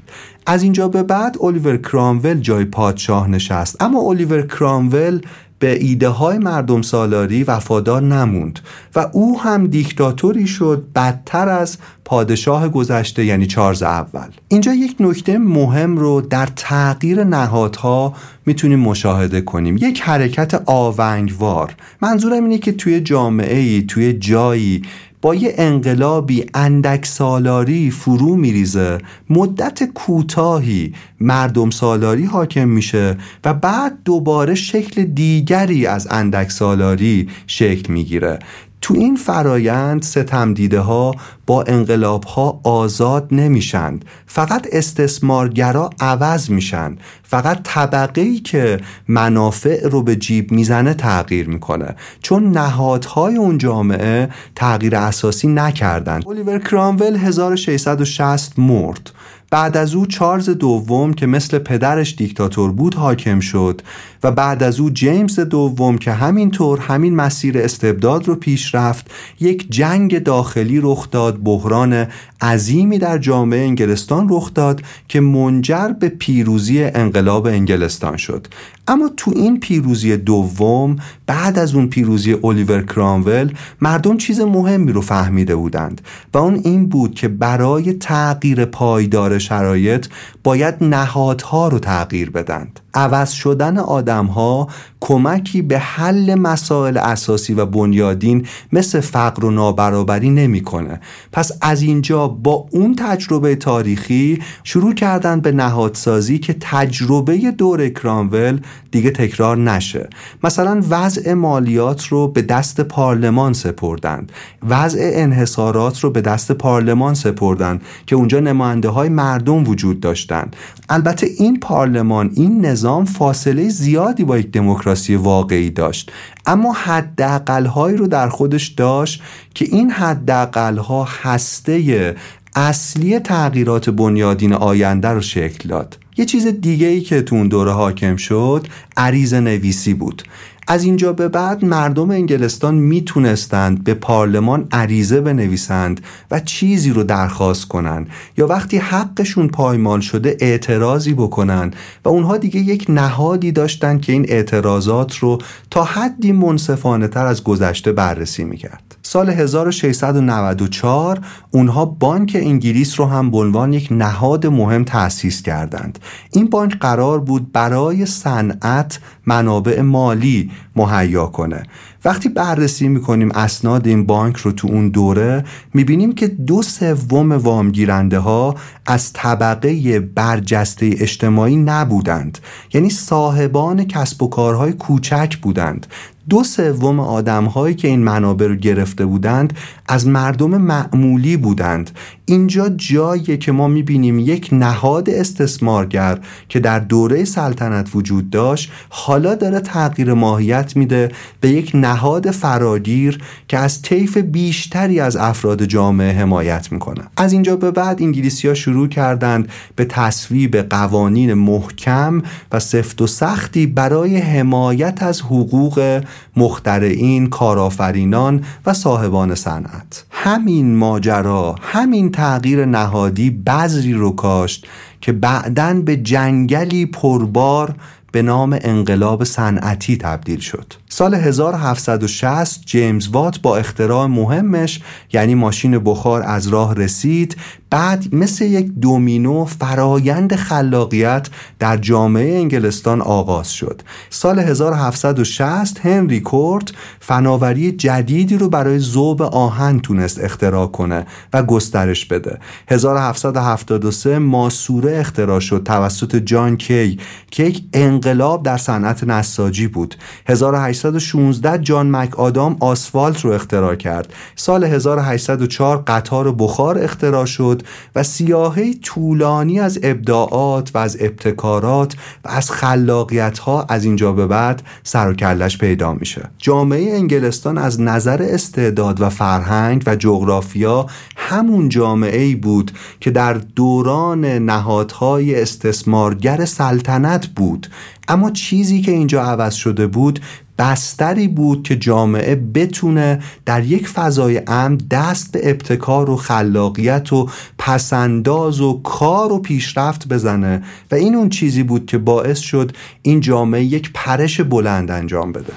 از 0.47 0.63
اینجا 0.63 0.89
به 0.89 1.03
بعد 1.03 1.37
الیور 1.41 1.77
کرامول 1.77 2.35
جای 2.35 2.65
پادشاه 2.65 3.29
نشست. 3.29 3.83
اما 3.83 4.01
الیور 4.01 4.43
کرامول 4.43 5.21
به 5.59 5.85
ایده 5.85 6.09
های 6.09 6.39
مردم 6.39 6.83
سالاری 6.83 7.45
وفادار 7.45 8.03
نموند 8.03 8.61
و 8.95 9.07
او 9.13 9.41
هم 9.41 9.67
دیکتاتوری 9.67 10.47
شد 10.47 10.85
بدتر 10.95 11.49
از 11.49 11.79
پادشاه 12.05 12.69
گذشته 12.69 13.25
یعنی 13.25 13.47
چارز 13.47 13.83
اول. 13.83 14.29
اینجا 14.49 14.73
یک 14.73 14.97
نکته 15.01 15.39
مهم 15.39 15.97
رو 15.97 16.21
در 16.21 16.49
تغییر 16.57 17.25
نهادها 17.25 18.15
می‌تونیم 18.47 18.81
مشاهده 18.81 19.41
کنیم. 19.41 19.77
یک 19.77 20.01
حرکت 20.01 20.63
آونگوار. 20.67 21.75
منظورم 22.03 22.43
اینه 22.45 22.59
که 22.59 22.73
توی 22.73 23.01
جامعه 23.01 23.59
ای 23.59 23.83
توی 23.83 24.13
جایی 24.13 24.83
با 25.23 25.35
یه 25.35 25.55
انقلابی 25.59 26.47
اندک 26.55 27.07
سالاری 27.07 27.91
فرو 27.91 28.37
میریزه. 28.37 28.99
مدت 29.31 29.85
کوتاهی 29.85 30.95
مردم 31.21 31.71
سالاری 31.71 32.25
حاکم 32.25 32.69
میشه 32.69 33.17
و 33.45 33.55
بعد 33.55 33.99
دوباره 34.05 34.55
شکل 34.55 35.05
دیگری 35.05 35.87
از 35.87 36.09
اندک 36.11 36.51
سالاری 36.51 37.29
شکل 37.47 37.93
می‌گیره. 37.93 38.39
تو 38.81 38.95
این 38.95 39.17
فرایند 39.17 40.03
ستم 40.03 40.55
دیده 40.55 40.81
ها 40.81 41.15
با 41.47 41.63
انقلاب 41.63 42.25
ها 42.25 42.61
آزاد 42.65 43.29
نمیشند. 43.33 44.05
فقط 44.27 44.67
استثمارگرا 44.73 45.91
عوض 46.01 46.51
میشن. 46.51 46.97
فقط 47.23 47.61
طبقه 47.63 48.21
ای 48.21 48.39
که 48.39 48.81
منافع 49.09 49.89
رو 49.89 50.03
به 50.03 50.17
جیب 50.17 50.53
می‌زنه 50.53 50.95
تغییر 50.95 51.49
می‌کنه. 51.49 51.97
چون 52.23 52.51
نهادهای 52.51 53.37
اون 53.37 53.59
جامعه 53.59 54.29
تغییر 54.55 54.97
اساسی 54.97 55.49
نکردند 55.49 56.29
الیور 56.29 56.59
کرامول 56.59 57.17
1660 57.17 58.59
مرد. 58.59 59.11
بعد 59.51 59.77
از 59.77 59.95
او 59.95 60.07
چارلز 60.07 60.51
دوم 60.51 61.13
که 61.13 61.27
مثل 61.27 61.59
پدرش 61.59 62.15
دیکتاتور 62.17 62.73
بود 62.73 62.95
حاکم 62.95 63.41
شد 63.41 63.83
و 64.23 64.33
بعد 64.33 64.63
از 64.63 64.81
او 64.81 64.91
جیمز 64.91 65.41
دوم 65.41 65.99
که 65.99 66.13
همینطور 66.13 66.79
همین 66.79 67.17
مسیر 67.17 67.59
استبداد 67.59 68.29
رو 68.29 68.35
پیش 68.35 68.75
رفت 68.75 69.11
یک 69.41 69.67
جنگ 69.71 70.23
داخلی 70.23 70.81
رخ 70.83 71.11
داد 71.11 71.39
بحران 71.45 72.07
عظیمی 72.41 72.99
در 72.99 73.19
جامعه 73.19 73.61
انگلستان 73.61 74.27
رخ 74.31 74.55
داد 74.55 74.83
که 75.09 75.21
منجر 75.21 75.89
به 75.89 76.09
پیروزی 76.09 76.85
انقلاب 76.85 77.47
انگلستان 77.47 78.17
شد. 78.17 78.47
اما 78.89 79.11
تو 79.17 79.33
این 79.37 79.61
پیروزی 79.61 80.17
دوم 80.17 80.97
بعد 81.27 81.59
از 81.59 81.75
اون 81.75 81.89
پیروزی 81.89 82.37
الیور 82.45 82.83
کرامول 82.83 83.53
مردم 83.81 84.17
چیز 84.17 84.41
مهمی 84.41 84.93
رو 84.93 85.01
فهمیده 85.01 85.57
بودند 85.57 86.01
و 86.35 86.39
اون 86.39 86.61
این 86.65 86.89
بود 86.89 87.15
که 87.15 87.29
برای 87.29 87.93
تغییر 87.93 88.65
پایدار 88.65 89.39
شرایط 89.39 90.07
باید 90.45 90.75
نهادها 90.81 91.69
رو 91.69 91.79
تغییر 91.79 92.31
بدند. 92.31 92.81
عوض 92.95 93.31
شدن 93.31 93.79
آدم 93.79 94.27
ها 94.27 94.69
کمکی 95.01 95.63
به 95.63 95.79
حل 95.79 96.35
مسائل 96.35 96.97
اساسی 96.97 97.55
و 97.55 97.67
بنیادین 97.67 98.47
مثل 98.73 99.01
فقر 99.01 99.45
و 99.45 99.51
نابرابری 99.51 100.31
نمی‌کنه. 100.31 101.01
پس 101.33 101.53
از 101.61 101.83
اینجا 101.83 102.29
با 102.29 102.67
اون 102.71 102.95
تجربه 102.95 103.57
تاریخی 103.57 104.43
شروع 104.65 104.95
کردن 104.95 105.41
به 105.41 105.53
نهادسازی 105.53 106.39
که 106.39 106.57
تجربه 106.61 107.37
دور 107.51 107.89
کرامول 107.89 108.61
دیگه 108.91 109.11
تکرار 109.11 109.57
نشه. 109.57 110.09
مثلا 110.45 110.83
وضع 110.91 111.35
مالیات 111.35 112.07
رو 112.07 112.29
به 112.29 112.43
دست 112.43 112.81
پارلمان 112.81 113.53
سپردند. 113.53 114.33
وضع 114.69 115.11
انحصارات 115.13 116.01
رو 116.01 116.11
به 116.11 116.21
دست 116.21 116.53
پارلمان 116.53 117.15
سپردند 117.15 117.83
که 118.07 118.17
اونجا 118.17 118.41
نماینده 118.41 118.89
های 118.89 119.09
مردم 119.09 119.69
وجود 119.69 120.01
داشتند. 120.01 120.57
البته 120.89 121.27
این 121.39 121.61
پارلمان 121.61 122.31
این 122.35 122.67
نظام 122.67 122.78
فاصله 123.05 123.69
زیادی 123.69 124.25
با 124.25 124.39
یک 124.39 124.51
دموکراسی 124.51 125.15
واقعی 125.15 125.71
داشت. 125.71 126.13
اما 126.47 126.73
حداقل‌هایی 126.73 127.97
رو 127.97 128.07
در 128.07 128.29
خودش 128.29 128.67
داشت 128.69 129.23
که 129.55 129.65
این 129.65 129.91
حداقل‌ها 129.91 131.09
هسته 131.23 132.17
اصلی 132.57 133.19
تغییرات 133.19 133.91
بنیادین 133.91 134.53
آینده 134.53 135.09
رو 135.09 135.21
شکل 135.21 135.69
داد. 135.69 135.99
یه 136.17 136.25
چیز 136.25 136.47
دیگه 136.47 136.87
ای 136.87 137.01
که 137.01 137.23
تو 137.23 137.37
اون 137.37 137.49
دوره 137.49 137.73
حاکم 137.73 138.17
شد 138.17 138.67
عریض 138.97 139.35
نویسی 139.35 139.95
بود. 139.95 140.23
از 140.71 140.85
اینجا 140.85 141.13
به 141.13 141.29
بعد 141.29 141.65
مردم 141.65 142.11
انگلستان 142.11 142.75
می‌تونستند 142.75 143.85
به 143.85 143.95
پارلمان 143.95 144.69
عریضه 144.73 145.21
بنویسند 145.21 146.01
و 146.31 146.41
چیزی 146.41 146.91
رو 146.91 147.03
درخواست 147.03 147.69
کنند. 147.69 148.09
یا 148.37 148.47
وقتی 148.47 148.79
حقشون 148.79 149.49
پایمال 149.49 150.01
شده 150.01 150.37
اعتراضی 150.41 151.15
بکنند. 151.15 151.77
و 152.05 152.09
اونها 152.09 152.37
دیگه 152.37 152.61
یک 152.61 152.87
نهادی 152.89 153.53
داشتند 153.53 154.01
که 154.01 154.13
این 154.13 154.27
اعتراضات 154.29 155.17
رو 155.17 155.39
تا 155.71 155.85
حدی 155.85 156.33
منصفانه 156.33 157.09
تر 157.09 157.27
از 157.27 157.45
گذشته 157.45 157.93
بررسی 157.93 158.45
می‌کرد. 158.45 158.98
سال 159.11 159.31
1694 159.31 161.21
اونها 161.51 161.85
بانک 161.85 162.37
انگلیس 162.41 163.01
رو 163.01 163.07
هم 163.07 163.31
به 163.31 163.39
عنوان 163.39 163.73
یک 163.73 163.89
نهاد 163.91 164.47
مهم 164.47 164.85
تأسیس 164.85 165.43
کردند. 165.43 165.99
این 166.33 166.51
بانک 166.51 166.79
قرار 166.79 167.21
بود 167.21 167.53
برای 167.53 168.07
صنعت 168.07 169.01
منابع 169.27 169.81
مالی 169.81 170.51
مهیا 170.77 171.27
کنه. 171.27 171.63
وقتی 172.05 172.29
بررسی 172.29 172.89
می‌کنیم 172.89 173.31
اسناد 173.31 173.87
این 173.87 174.07
بانک 174.07 174.37
رو 174.37 174.53
تو 174.53 174.69
اون 174.69 174.89
دوره 174.89 175.45
می‌بینیم 175.75 176.13
که 176.13 176.27
دو 176.27 176.63
سوم 176.63 177.33
وامگیرنده 177.33 178.19
ها 178.19 178.55
از 178.87 179.13
طبقه 179.13 180.01
برجسته 180.01 180.87
اجتماعی 180.99 181.57
نبودند. 181.57 182.39
یعنی 182.75 182.91
صاحبان 182.91 183.85
کسب 183.85 184.23
و 184.23 184.29
کارهای 184.29 184.73
کوچک 184.73 185.37
بودند. 185.37 185.87
دو 186.29 186.45
سوم 186.45 187.01
آدم 187.01 187.45
هایی 187.45 187.75
که 187.75 187.89
این 187.89 188.05
منابع 188.05 188.47
رو 188.47 188.55
گرفته 188.55 189.07
بودند 189.07 189.59
از 189.87 190.07
مردم 190.07 190.51
معمولی 190.59 191.37
بودند. 191.37 191.91
اینجا 192.29 192.69
جاییه 192.69 193.37
که 193.37 193.53
ما 193.53 193.69
می‌بینیم 193.69 194.19
یک 194.19 194.49
نهاد 194.53 195.11
استثمارگر 195.11 196.19
که 196.49 196.61
در 196.61 196.79
دوره 196.79 197.25
سلطنت 197.25 197.91
وجود 197.95 198.31
داشت 198.31 198.73
حالا 198.89 199.35
داره 199.35 199.61
تغییر 199.61 200.15
ماهیت 200.15 200.77
میده 200.77 201.13
به 201.41 201.49
یک 201.49 201.71
نهاد 201.75 202.31
فراگیر 202.31 203.19
که 203.49 203.59
از 203.59 203.83
طیف 203.83 204.17
بیشتری 204.17 205.01
از 205.01 205.17
افراد 205.17 205.65
جامعه 205.65 206.13
حمایت 206.13 206.73
می‌کنه. 206.73 207.03
از 207.17 207.33
اینجا 207.33 207.57
به 207.57 207.71
بعد 207.71 208.03
انگلیسی 208.03 208.49
ها 208.49 208.55
شروع 208.55 208.89
کردند 208.89 209.49
به 209.77 209.85
تصویب 209.85 210.57
قوانین 210.57 211.35
محکم 211.35 212.23
و 212.53 212.61
سفت 212.61 213.03
و 213.03 213.07
سختی 213.07 213.67
برای 213.67 214.17
حمایت 214.17 215.03
از 215.03 215.21
حقوق 215.21 216.05
مخترعین 216.37 217.27
کارآفرینان 217.27 218.45
و 218.67 218.75
صاحبان 218.75 219.35
صنعت. 219.35 220.05
همین 220.11 220.77
ماجرا 220.77 221.55
همین 221.61 222.11
تغییر 222.19 222.65
نهادی 222.65 223.31
بذری 223.31 223.93
رو 223.93 224.11
کاشت 224.11 224.67
که 225.01 225.13
بعدا 225.13 225.83
به 225.85 225.97
جنگلی 225.97 226.87
پربار 226.87 227.75
به 228.13 228.23
نام 228.23 228.59
انقلاب 228.61 229.25
صنعتی 229.25 229.97
تبدیل 229.97 230.41
شد. 230.41 230.75
سال 230.89 231.15
1760 231.15 232.61
جیمز 232.67 233.09
وات 233.09 233.41
با 233.41 233.57
اختراع 233.57 234.07
مهمش 234.07 234.81
یعنی 235.13 235.35
ماشین 235.35 235.79
بخار 235.79 236.23
از 236.23 236.49
راه 236.49 236.75
رسید 236.75 237.37
بعد 237.71 238.15
مثل 238.15 238.45
یک 238.45 238.67
دومینو 238.67 239.45
فرایند 239.45 240.35
خلاقیت 240.35 241.29
در 241.59 241.77
جامعه 241.77 242.39
انگلستان 242.39 243.01
آغاز 243.01 243.53
شد. 243.53 243.83
سال 244.11 244.39
1760 244.39 245.87
هنری 245.87 246.21
کورت 246.21 246.73
فناوری 247.01 247.73
جدیدی 247.73 248.37
رو 248.39 248.49
برای 248.49 248.79
ذوب 248.79 249.23
آهن 249.23 249.81
تونست 249.81 250.25
اختراع 250.25 250.67
کنه 250.67 251.07
و 251.33 251.43
گسترش 251.43 252.05
بده. 252.07 252.39
1773 252.69 254.19
ماسوره 254.19 254.99
اختراع 254.99 255.41
شد 255.41 255.63
توسط 255.65 256.17
جان 256.17 256.57
کی. 256.57 256.99
که 257.31 257.45
یک 257.45 257.63
انقلاب 257.99 258.43
در 258.43 258.57
صنعت 258.57 259.05
نساجی 259.05 259.67
بود. 259.67 259.95
1816 260.27 261.59
جان 261.59 261.91
مک 261.91 262.21
آدام 262.21 262.57
آسفالت 262.61 263.21
رو 263.21 263.31
اختراع 263.31 263.75
کرد. 263.75 264.13
سال 264.37 264.65
1804 264.65 265.83
قطار 265.87 266.33
بخار 266.33 266.79
اختراع 266.79 267.25
شد 267.25 267.63
و 267.95 268.03
سیاهه 268.03 268.75
طولانی 268.75 269.61
از 269.61 269.79
ابداعات 269.83 270.71
و 270.75 270.79
از 270.79 270.97
ابتکارات 271.01 271.97
و 272.25 272.29
از 272.29 272.51
خلاقیت 272.51 273.39
ها 273.39 273.67
از 273.69 273.85
اینجا 273.85 274.13
به 274.13 274.27
بعد 274.27 274.63
سر 274.83 275.09
و 275.09 275.15
کلش 275.15 275.59
پیدا 275.59 275.93
میشه. 275.93 276.29
جامعه 276.39 276.95
انگلستان 276.95 277.59
از 277.59 277.81
نظر 277.81 278.23
استعداد 278.23 279.01
و 279.01 279.09
فرهنگ 279.09 279.83
و 279.87 279.97
جغرافیا 279.97 280.87
همون 281.17 281.69
جامعه 281.69 282.21
ای 282.21 282.35
بود 282.35 282.71
که 283.01 283.11
در 283.11 283.35
دوران 283.35 284.25
نهادهای 284.25 285.43
استثمارگر 285.43 286.45
سلطنت 286.45 287.27
بود. 287.27 287.67
اما 288.09 288.31
چیزی 288.31 288.81
که 288.81 288.93
اینجا 288.93 289.23
عوض 289.23 289.55
شده 289.55 289.87
بود 289.87 290.21
بستری 290.59 291.29
بود 291.29 291.63
که 291.63 291.77
جامعه 291.77 292.35
بتونه 292.35 293.23
در 293.47 293.65
یک 293.65 293.89
فضای 293.89 294.43
امن 294.47 294.79
دست 294.91 295.33
به 295.33 295.51
ابتکار 295.51 296.11
و 296.11 296.17
خلاقیت 296.17 297.13
و 297.13 297.29
پسنداز 297.59 298.61
و 298.61 298.81
کار 298.83 299.33
و 299.33 299.39
پیشرفت 299.39 300.09
بزنه. 300.09 300.63
و 300.91 300.95
این 300.95 301.15
اون 301.15 301.29
چیزی 301.29 301.63
بود 301.63 301.87
که 301.87 301.99
باعث 301.99 302.39
شد 302.39 302.73
این 303.03 303.21
جامعه 303.21 303.65
یک 303.65 303.91
پرش 303.95 304.41
بلند 304.41 304.91
انجام 304.91 305.33
بده. 305.33 305.53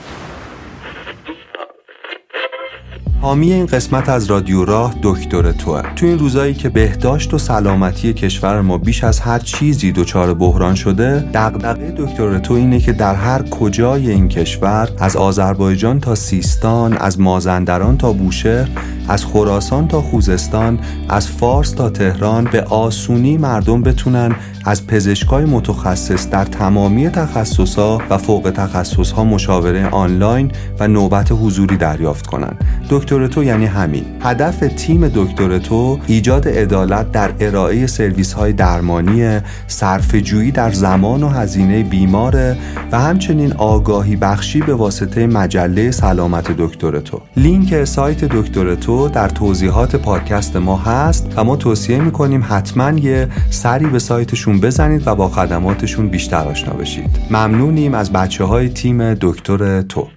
حامی 3.22 3.54
این 3.54 3.66
قسمت 3.66 4.10
از 4.10 4.26
رادیو 4.26 4.66
راه 4.66 4.96
دکتر 5.04 5.52
توه. 5.52 5.82
تو 5.96 6.06
این 6.06 6.20
روزایی 6.20 6.54
که 6.54 6.70
بهداشت 6.70 7.34
و 7.34 7.38
سلامتی 7.38 8.14
کشور 8.14 8.62
ما 8.62 8.78
بیش 8.78 9.04
از 9.04 9.20
هر 9.20 9.40
چیزی 9.40 9.92
دچار 9.92 10.34
بحران 10.34 10.76
شده 10.76 11.30
دغدغه 11.34 11.94
دکتر 11.98 12.40
تو 12.40 12.54
اینه 12.54 12.80
که 12.80 12.94
در 12.94 13.16
هر 13.16 13.42
کجای 13.42 14.12
این 14.12 14.30
کشور 14.30 14.90
از 14.98 15.16
آذربایجان 15.16 16.00
تا 16.00 16.16
سیستان 16.16 16.98
از 16.98 17.20
مازندران 17.20 17.98
تا 17.98 18.14
بوشهر 18.14 18.70
از 19.08 19.26
خراسان 19.26 19.88
تا 19.88 20.02
خوزستان 20.02 20.80
از 21.10 21.28
فارس 21.28 21.72
تا 21.72 21.90
تهران 21.90 22.44
به 22.44 22.62
آسونی 22.62 23.38
مردم 23.38 23.82
بتونن 23.82 24.36
از 24.66 24.88
پزشکای 24.88 25.46
متخصص 25.46 26.30
در 26.30 26.46
تمامی 26.46 27.10
تخصصها 27.10 28.02
و 28.10 28.18
فوق 28.18 28.52
تخصصها 28.56 29.24
مشاوره 29.24 29.90
آنلاین 29.90 30.52
و 30.80 30.88
نوبت 30.88 31.32
حضوری 31.32 31.78
دریافت 31.78 32.28
کنند. 32.28 32.66
دکتر 32.90 33.28
تو 33.28 33.44
یعنی 33.44 33.66
همین. 33.66 34.06
هدف 34.22 34.60
تیم 34.78 35.08
دکتر 35.08 35.60
تو 35.60 36.00
ایجاد 36.08 36.48
عدالت 36.48 37.12
در 37.12 37.32
ارائه 37.40 37.88
سرویس 37.88 38.34
های 38.34 38.54
درمانی، 38.54 39.40
صرفه‌جویی 39.68 40.52
در 40.52 40.72
زمان 40.72 41.24
و 41.24 41.30
هزینه 41.30 41.84
بیمار 41.84 42.56
و 42.92 43.00
همچنین 43.00 43.54
آگاهی 43.54 44.16
بخشی 44.16 44.60
به 44.62 44.74
واسطه 44.74 45.28
مجله 45.28 45.92
سلامت 45.92 46.52
دکتر 46.52 47.00
تو. 47.00 47.22
لینک 47.38 47.84
سایت 47.84 48.26
دکتر 48.26 48.76
تو 48.76 49.08
در 49.10 49.30
توضیحات 49.30 49.96
پادکست 49.96 50.56
ما 50.56 50.78
هست 50.78 51.34
و 51.36 51.44
ما 51.44 51.56
توصیه 51.56 51.98
می‌کنیم 52.00 52.46
حتما 52.50 53.00
یه 53.00 53.28
سری 53.50 53.86
به 53.86 54.00
سایتشون 54.00 54.51
بزنید 54.60 55.08
و 55.08 55.16
با 55.16 55.30
خدماتشون 55.30 56.08
بیشتر 56.08 56.48
آشنا 56.48 56.74
بشید. 56.74 57.20
ممنونیم 57.32 57.94
از 57.94 58.12
بچه 58.12 58.44
های 58.44 58.70
تیم 58.70 59.14
دکتر 59.14 59.82
تو. 59.82 60.08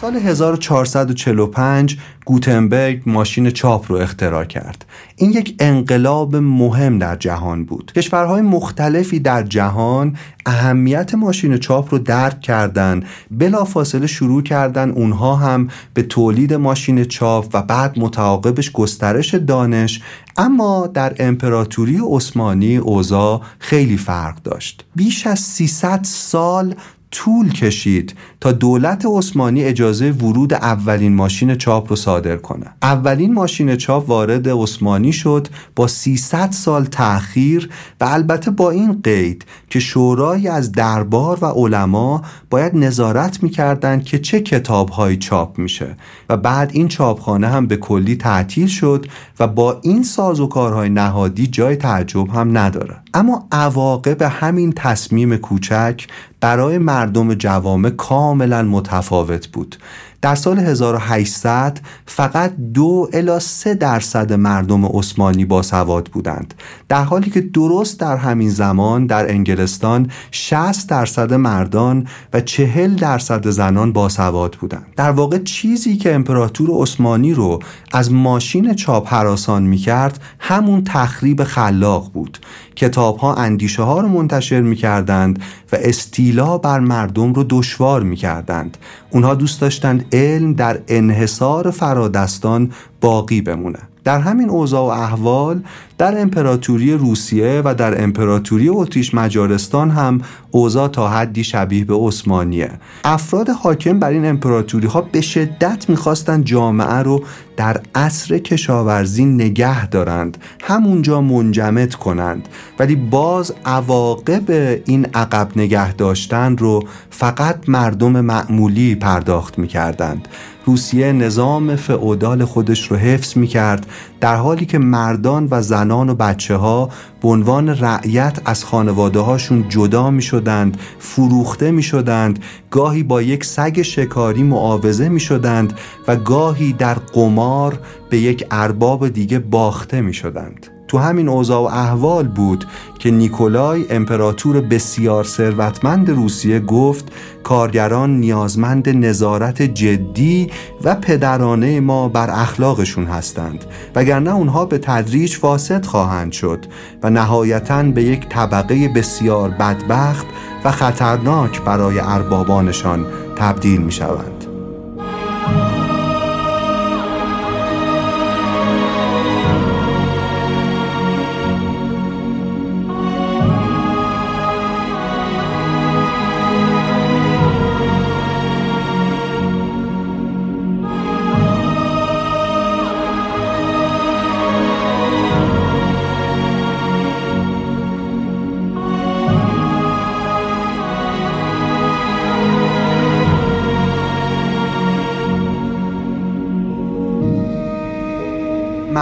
سال 0.00 0.16
1445 0.16 1.98
گوتنبرگ 2.24 3.02
ماشین 3.06 3.50
چاپ 3.50 3.92
رو 3.92 3.96
اختراع 3.96 4.44
کرد. 4.44 4.84
این 5.16 5.30
یک 5.30 5.56
انقلاب 5.58 6.36
مهم 6.36 6.98
در 6.98 7.16
جهان 7.16 7.64
بود. 7.64 7.92
کشورهای 7.96 8.42
مختلفی 8.42 9.20
در 9.20 9.42
جهان 9.42 10.16
اهمیت 10.46 11.14
ماشین 11.14 11.56
چاپ 11.56 11.94
رو 11.94 11.98
درک 11.98 12.40
کردن 12.40 13.02
بلافاصله 13.30 14.06
شروع 14.06 14.42
کردن 14.42 14.90
اونها 14.90 15.36
هم 15.36 15.68
به 15.94 16.02
تولید 16.02 16.54
ماشین 16.54 17.04
چاپ 17.04 17.50
و 17.54 17.62
بعد 17.62 17.98
متعاقبش 17.98 18.72
گسترش 18.72 19.34
دانش. 19.34 20.02
اما 20.36 20.86
در 20.86 21.14
امپراتوری 21.18 22.00
عثمانی 22.10 22.76
اوضاع 22.76 23.42
خیلی 23.58 23.96
فرق 23.96 24.42
داشت. 24.42 24.84
بیش 24.96 25.26
از 25.26 25.40
300 25.40 26.00
سال 26.02 26.74
طول 27.10 27.52
کشید 27.52 28.14
تا 28.40 28.52
دولت 28.52 29.06
عثمانی 29.06 29.64
اجازه 29.64 30.10
ورود 30.10 30.54
اولین 30.54 31.14
ماشین 31.14 31.54
چاپ 31.54 31.90
رو 31.90 31.96
صادر 31.96 32.36
کنه. 32.36 32.66
اولین 32.82 33.34
ماشین 33.34 33.76
چاپ 33.76 34.08
وارد 34.08 34.48
عثمانی 34.48 35.12
شد 35.12 35.48
با 35.76 35.86
300 35.86 36.50
سال 36.50 36.84
تأخیر 36.84 37.70
و 38.00 38.04
البته 38.04 38.50
با 38.50 38.70
این 38.70 39.00
قید 39.02 39.44
که 39.70 39.80
شورای 39.80 40.48
از 40.48 40.72
دربار 40.72 41.38
و 41.42 41.46
علما 41.46 42.22
باید 42.50 42.76
نظارت 42.76 43.42
می‌کردند 43.42 44.04
که 44.04 44.18
چه 44.18 44.40
کتابهایی 44.40 45.16
چاپ 45.16 45.58
میشه 45.58 45.96
و 46.28 46.36
بعد 46.36 46.70
این 46.74 46.88
چاپخانه 46.88 47.48
هم 47.48 47.66
به 47.66 47.76
کلی 47.76 48.16
تعطیل 48.16 48.66
شد 48.66 49.06
و 49.40 49.46
با 49.46 49.80
این 49.82 50.02
ساز 50.02 50.40
و 50.40 50.46
کارهای 50.46 50.88
نهادی 50.88 51.46
جای 51.46 51.76
تعجب 51.76 52.28
هم 52.28 52.58
نداره. 52.58 52.96
اما 53.14 53.46
عواقب 53.52 54.22
همین 54.22 54.72
تصمیم 54.76 55.36
کوچک 55.36 56.06
برای 56.40 56.78
مردم 56.78 57.34
جوامع 57.34 57.90
کاملا 57.90 58.62
متفاوت 58.62 59.48
بود. 59.48 59.76
در 60.22 60.34
سال 60.34 60.58
1800 60.58 61.80
فقط 62.06 62.52
دو 62.74 63.08
الا 63.12 63.38
سه 63.38 63.74
درصد 63.74 64.32
مردم 64.32 64.84
عثمانی 64.86 65.44
باسواد 65.44 66.08
بودند. 66.12 66.54
در 66.88 67.02
حالی 67.02 67.30
که 67.30 67.40
درست 67.40 68.00
در 68.00 68.16
همین 68.16 68.50
زمان 68.50 69.06
در 69.06 69.30
انگلستان 69.30 70.10
60 70.30 70.88
درصد 70.88 71.34
مردان 71.34 72.06
و 72.32 72.40
40 72.40 72.94
درصد 72.94 73.50
زنان 73.50 73.92
باسواد 73.92 74.56
بودند. 74.60 74.86
در 74.96 75.10
واقع 75.10 75.38
چیزی 75.38 75.96
که 75.96 76.14
امپراتور 76.14 76.82
عثمانی 76.82 77.34
رو 77.34 77.58
از 77.92 78.12
ماشین 78.12 78.74
چاپ 78.74 79.14
حراسان 79.14 79.62
می 79.62 79.76
کرد 79.76 80.20
همون 80.38 80.84
تخریب 80.84 81.44
خلاق 81.44 82.12
بود. 82.12 82.38
کتاب 82.76 83.16
ها 83.16 83.34
اندیشه 83.34 83.82
ها 83.82 84.00
رو 84.00 84.08
منتشر 84.08 84.60
می 84.60 84.76
کردند 84.76 85.42
و 85.72 85.76
استیلا 85.80 86.58
بر 86.58 86.80
مردم 86.80 87.32
رو 87.32 87.44
دشوار 87.48 88.02
می 88.02 88.16
کردند 88.16 88.76
اونها 89.10 89.34
دوست 89.34 89.60
داشتند 89.60 90.06
علم 90.12 90.52
در 90.52 90.80
انحصار 90.88 91.70
فرادستان 91.70 92.72
باقی 93.00 93.40
بمونه. 93.40 93.78
در 94.08 94.20
همین 94.20 94.50
اوضاع 94.50 94.80
و 94.80 95.02
احوال 95.02 95.62
در 95.98 96.20
امپراتوری 96.20 96.92
روسیه 96.92 97.62
و 97.64 97.74
در 97.74 98.02
امپراتوری 98.02 98.68
اتریش 98.68 99.14
مجارستان 99.14 99.90
هم 99.90 100.20
اوضاع 100.50 100.88
تا 100.88 101.08
حدی 101.08 101.44
شبیه 101.44 101.84
به 101.84 101.94
عثمانیه. 101.94 102.70
افراد 103.04 103.48
حاکم 103.48 103.98
بر 103.98 104.10
این 104.10 104.26
امپراتوری 104.26 104.86
ها 104.86 105.00
به 105.00 105.20
شدت 105.20 105.90
می‌خواستند 105.90 106.44
جامعه 106.44 106.94
رو 106.94 107.24
در 107.56 107.80
عصر 107.94 108.38
کشاورزی 108.38 109.24
نگه 109.24 109.86
دارند 109.86 110.38
همونجا 110.60 111.20
منجمد 111.20 111.94
کنند. 111.94 112.48
ولی 112.78 112.96
باز 112.96 113.54
عواقب 113.64 114.50
این 114.84 115.06
عقب 115.14 115.48
نگه 115.56 115.92
داشتن 115.92 116.56
رو 116.56 116.84
فقط 117.10 117.68
مردم 117.68 118.20
معمولی 118.20 118.94
پرداخت 118.94 119.58
می‌کردند. 119.58 120.28
روسیه 120.68 121.12
نظام 121.12 121.76
فعودال 121.76 122.44
خودش 122.44 122.90
رو 122.90 122.96
حفظ 122.96 123.36
می 123.36 123.46
کرد 123.46 123.86
در 124.20 124.36
حالی 124.36 124.66
که 124.66 124.78
مردان 124.78 125.48
و 125.50 125.62
زنان 125.62 126.08
و 126.08 126.14
بچه 126.14 126.56
ها 126.56 126.90
به 127.22 127.28
عنوان 127.28 127.68
رعیت 127.68 128.38
از 128.44 128.64
خانواده 128.64 129.20
هاشون 129.20 129.68
جدا 129.68 130.10
می 130.10 130.22
شدند 130.22 130.76
فروخته 130.98 131.70
می 131.70 131.82
شدند 131.82 132.38
گاهی 132.70 133.02
با 133.02 133.22
یک 133.22 133.44
سگ 133.44 133.82
شکاری 133.82 134.42
معاوضه 134.42 135.08
می 135.08 135.20
شدند 135.20 135.72
و 136.08 136.16
گاهی 136.16 136.72
در 136.72 136.94
قمار 136.94 137.78
به 138.10 138.18
یک 138.18 138.46
ارباب 138.50 139.08
دیگه 139.08 139.38
باخته 139.38 140.00
می 140.00 140.14
شدند 140.14 140.77
تو 140.88 140.98
همین 140.98 141.28
اوضاع 141.28 141.60
و 141.60 141.64
احوال 141.64 142.28
بود 142.28 142.64
که 142.98 143.10
نیکولای 143.10 143.86
امپراتور 143.90 144.60
بسیار 144.60 145.24
ثروتمند 145.24 146.10
روسیه 146.10 146.60
گفت 146.60 147.12
کارگران 147.42 148.20
نیازمند 148.20 148.88
نظارت 148.88 149.62
جدی 149.62 150.50
و 150.84 150.94
پدرانه 150.94 151.80
ما 151.80 152.08
بر 152.08 152.30
اخلاقشون 152.30 153.04
هستند 153.04 153.64
وگرنه 153.94 154.34
اونها 154.34 154.64
به 154.64 154.78
تدریج 154.78 155.36
فاسد 155.36 155.84
خواهند 155.84 156.32
شد 156.32 156.66
و 157.02 157.10
نهایتا 157.10 157.82
به 157.82 158.02
یک 158.02 158.28
طبقه 158.28 158.88
بسیار 158.88 159.50
بدبخت 159.50 160.26
و 160.64 160.70
خطرناک 160.70 161.62
برای 161.62 162.00
اربابانشان 162.00 163.06
تبدیل 163.36 163.80
می 163.80 163.92
شوند. 163.92 164.37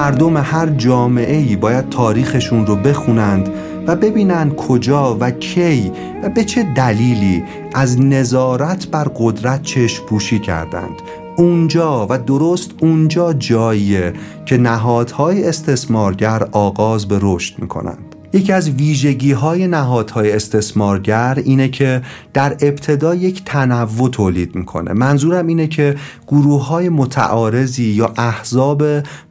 مردم 0.07 0.37
هر 0.37 0.66
جامعه 0.66 1.37
ای 1.37 1.57
باید 1.57 1.88
تاریخشون 1.88 2.66
رو 2.66 2.77
بخونند 2.77 3.51
و 3.87 3.97
ببینند 3.97 4.57
کجا 4.57 5.16
و 5.21 5.31
کی 5.31 5.92
و 6.23 6.29
به 6.29 6.45
چه 6.45 6.62
دلیلی 6.77 7.45
از 7.75 8.01
نظارت 8.01 8.87
بر 8.87 9.11
قدرت 9.16 9.62
چشم 9.62 10.07
پوشی 10.07 10.38
کردند. 10.38 11.03
اونجا 11.37 12.07
و 12.11 12.19
درست 12.19 12.71
اونجا 12.81 13.33
جاییه 13.33 14.12
که 14.45 14.57
نهادهای 14.57 15.49
استثمارگر 15.49 16.49
آغاز 16.53 17.09
به 17.09 17.19
رشد 17.23 17.59
می‌کنند. 17.59 18.06
یکی 18.37 18.53
از 18.53 18.70
ویژگی 18.70 19.33
های 19.33 19.66
نهادهای 19.66 20.33
استثمارگر 20.33 21.42
اینه 21.44 21.68
که 21.68 22.03
در 22.35 22.57
ابتدا 22.61 23.14
یک 23.14 23.42
تنوع 23.44 24.11
تولید 24.11 24.55
می‌کنه. 24.55 24.92
منظورم 24.92 25.46
اینه 25.46 25.66
که 25.66 25.96
گروه 26.27 26.66
های 26.66 26.88
متعارضی 26.88 27.85
یا 27.85 28.12
احزاب 28.16 28.85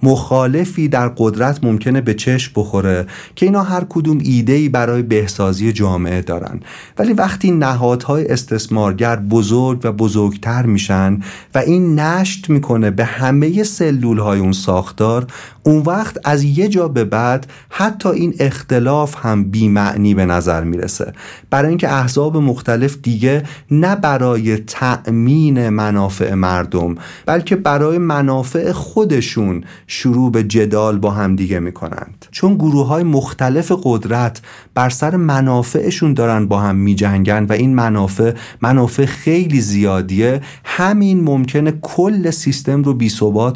مخالفی 0.03 0.87
در 0.87 1.07
قدرت 1.17 1.63
ممکنه 1.63 2.01
به 2.01 2.13
چشم 2.13 2.51
بخوره 2.55 3.05
که 3.35 3.45
اینا 3.45 3.63
هر 3.63 3.85
کدوم 3.89 4.17
ایدهی 4.23 4.69
برای 4.69 5.01
بهسازی 5.01 5.73
جامعه 5.73 6.21
دارن. 6.21 6.59
ولی 6.97 7.13
وقتی 7.13 7.51
نهادهای 7.51 8.27
استثمارگر 8.27 9.15
بزرگ 9.15 9.79
و 9.83 9.91
بزرگتر 9.91 10.65
میشن 10.65 11.19
و 11.55 11.57
این 11.57 11.99
نشت 11.99 12.49
می‌کنه 12.49 12.91
به 12.91 13.05
همه 13.05 13.63
سلول 13.63 14.19
های 14.19 14.39
اون 14.39 14.51
ساختار 14.51 15.27
اون 15.63 15.83
وقت 15.83 16.17
از 16.23 16.43
یه 16.43 16.67
جا 16.67 16.87
به 16.87 17.03
بعد 17.03 17.47
حتی 17.69 18.09
این 18.09 18.33
اختلاف 18.39 18.94
هم 18.95 19.43
بیمعنی 19.43 20.13
به 20.13 20.25
نظر 20.25 20.63
می‌رسه. 20.63 21.13
برای 21.49 21.69
اینکه 21.69 21.93
احزاب 21.93 22.37
مختلف 22.37 22.97
دیگه 23.03 23.43
نه 23.71 23.95
برای 23.95 24.57
تأمین 24.57 25.69
منافع 25.69 26.33
مردم 26.33 26.95
بلکه 27.25 27.55
برای 27.55 27.97
منافع 27.97 28.71
خودشون 28.71 29.63
شروع 29.87 30.31
به 30.31 30.43
جدال 30.43 30.97
با 30.97 31.11
هم 31.11 31.35
دیگه 31.35 31.59
می‌کنند. 31.59 32.25
چون 32.31 32.55
گروه 32.55 32.87
های 32.87 33.03
مختلف 33.03 33.71
قدرت 33.83 34.41
بر 34.75 34.89
سر 34.89 35.15
منافعشون 35.15 36.13
دارن 36.13 36.47
با 36.47 36.59
هم 36.59 36.75
میجنگن 36.75 37.43
و 37.43 37.53
این 37.53 37.75
منافع 37.75 38.33
منافع 38.61 39.05
خیلی 39.05 39.61
زیادیه. 39.61 40.41
همین 40.65 41.23
ممکنه 41.23 41.73
کل 41.81 42.29
سیستم 42.31 42.83
رو 42.83 42.93
بی 42.93 43.11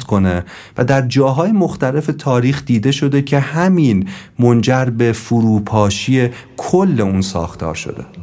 کنه 0.08 0.44
و 0.78 0.84
در 0.84 1.06
جاهای 1.06 1.52
مختلف 1.52 2.10
تاریخ 2.18 2.64
دیده 2.64 2.92
شده 2.92 3.22
که 3.22 3.38
همین 3.38 4.08
منجر 4.38 4.84
به 4.84 5.12
فروپاشی 5.12 6.28
کل 6.56 7.00
اون 7.00 7.20
ساختار 7.20 7.74
شده. 7.74 8.19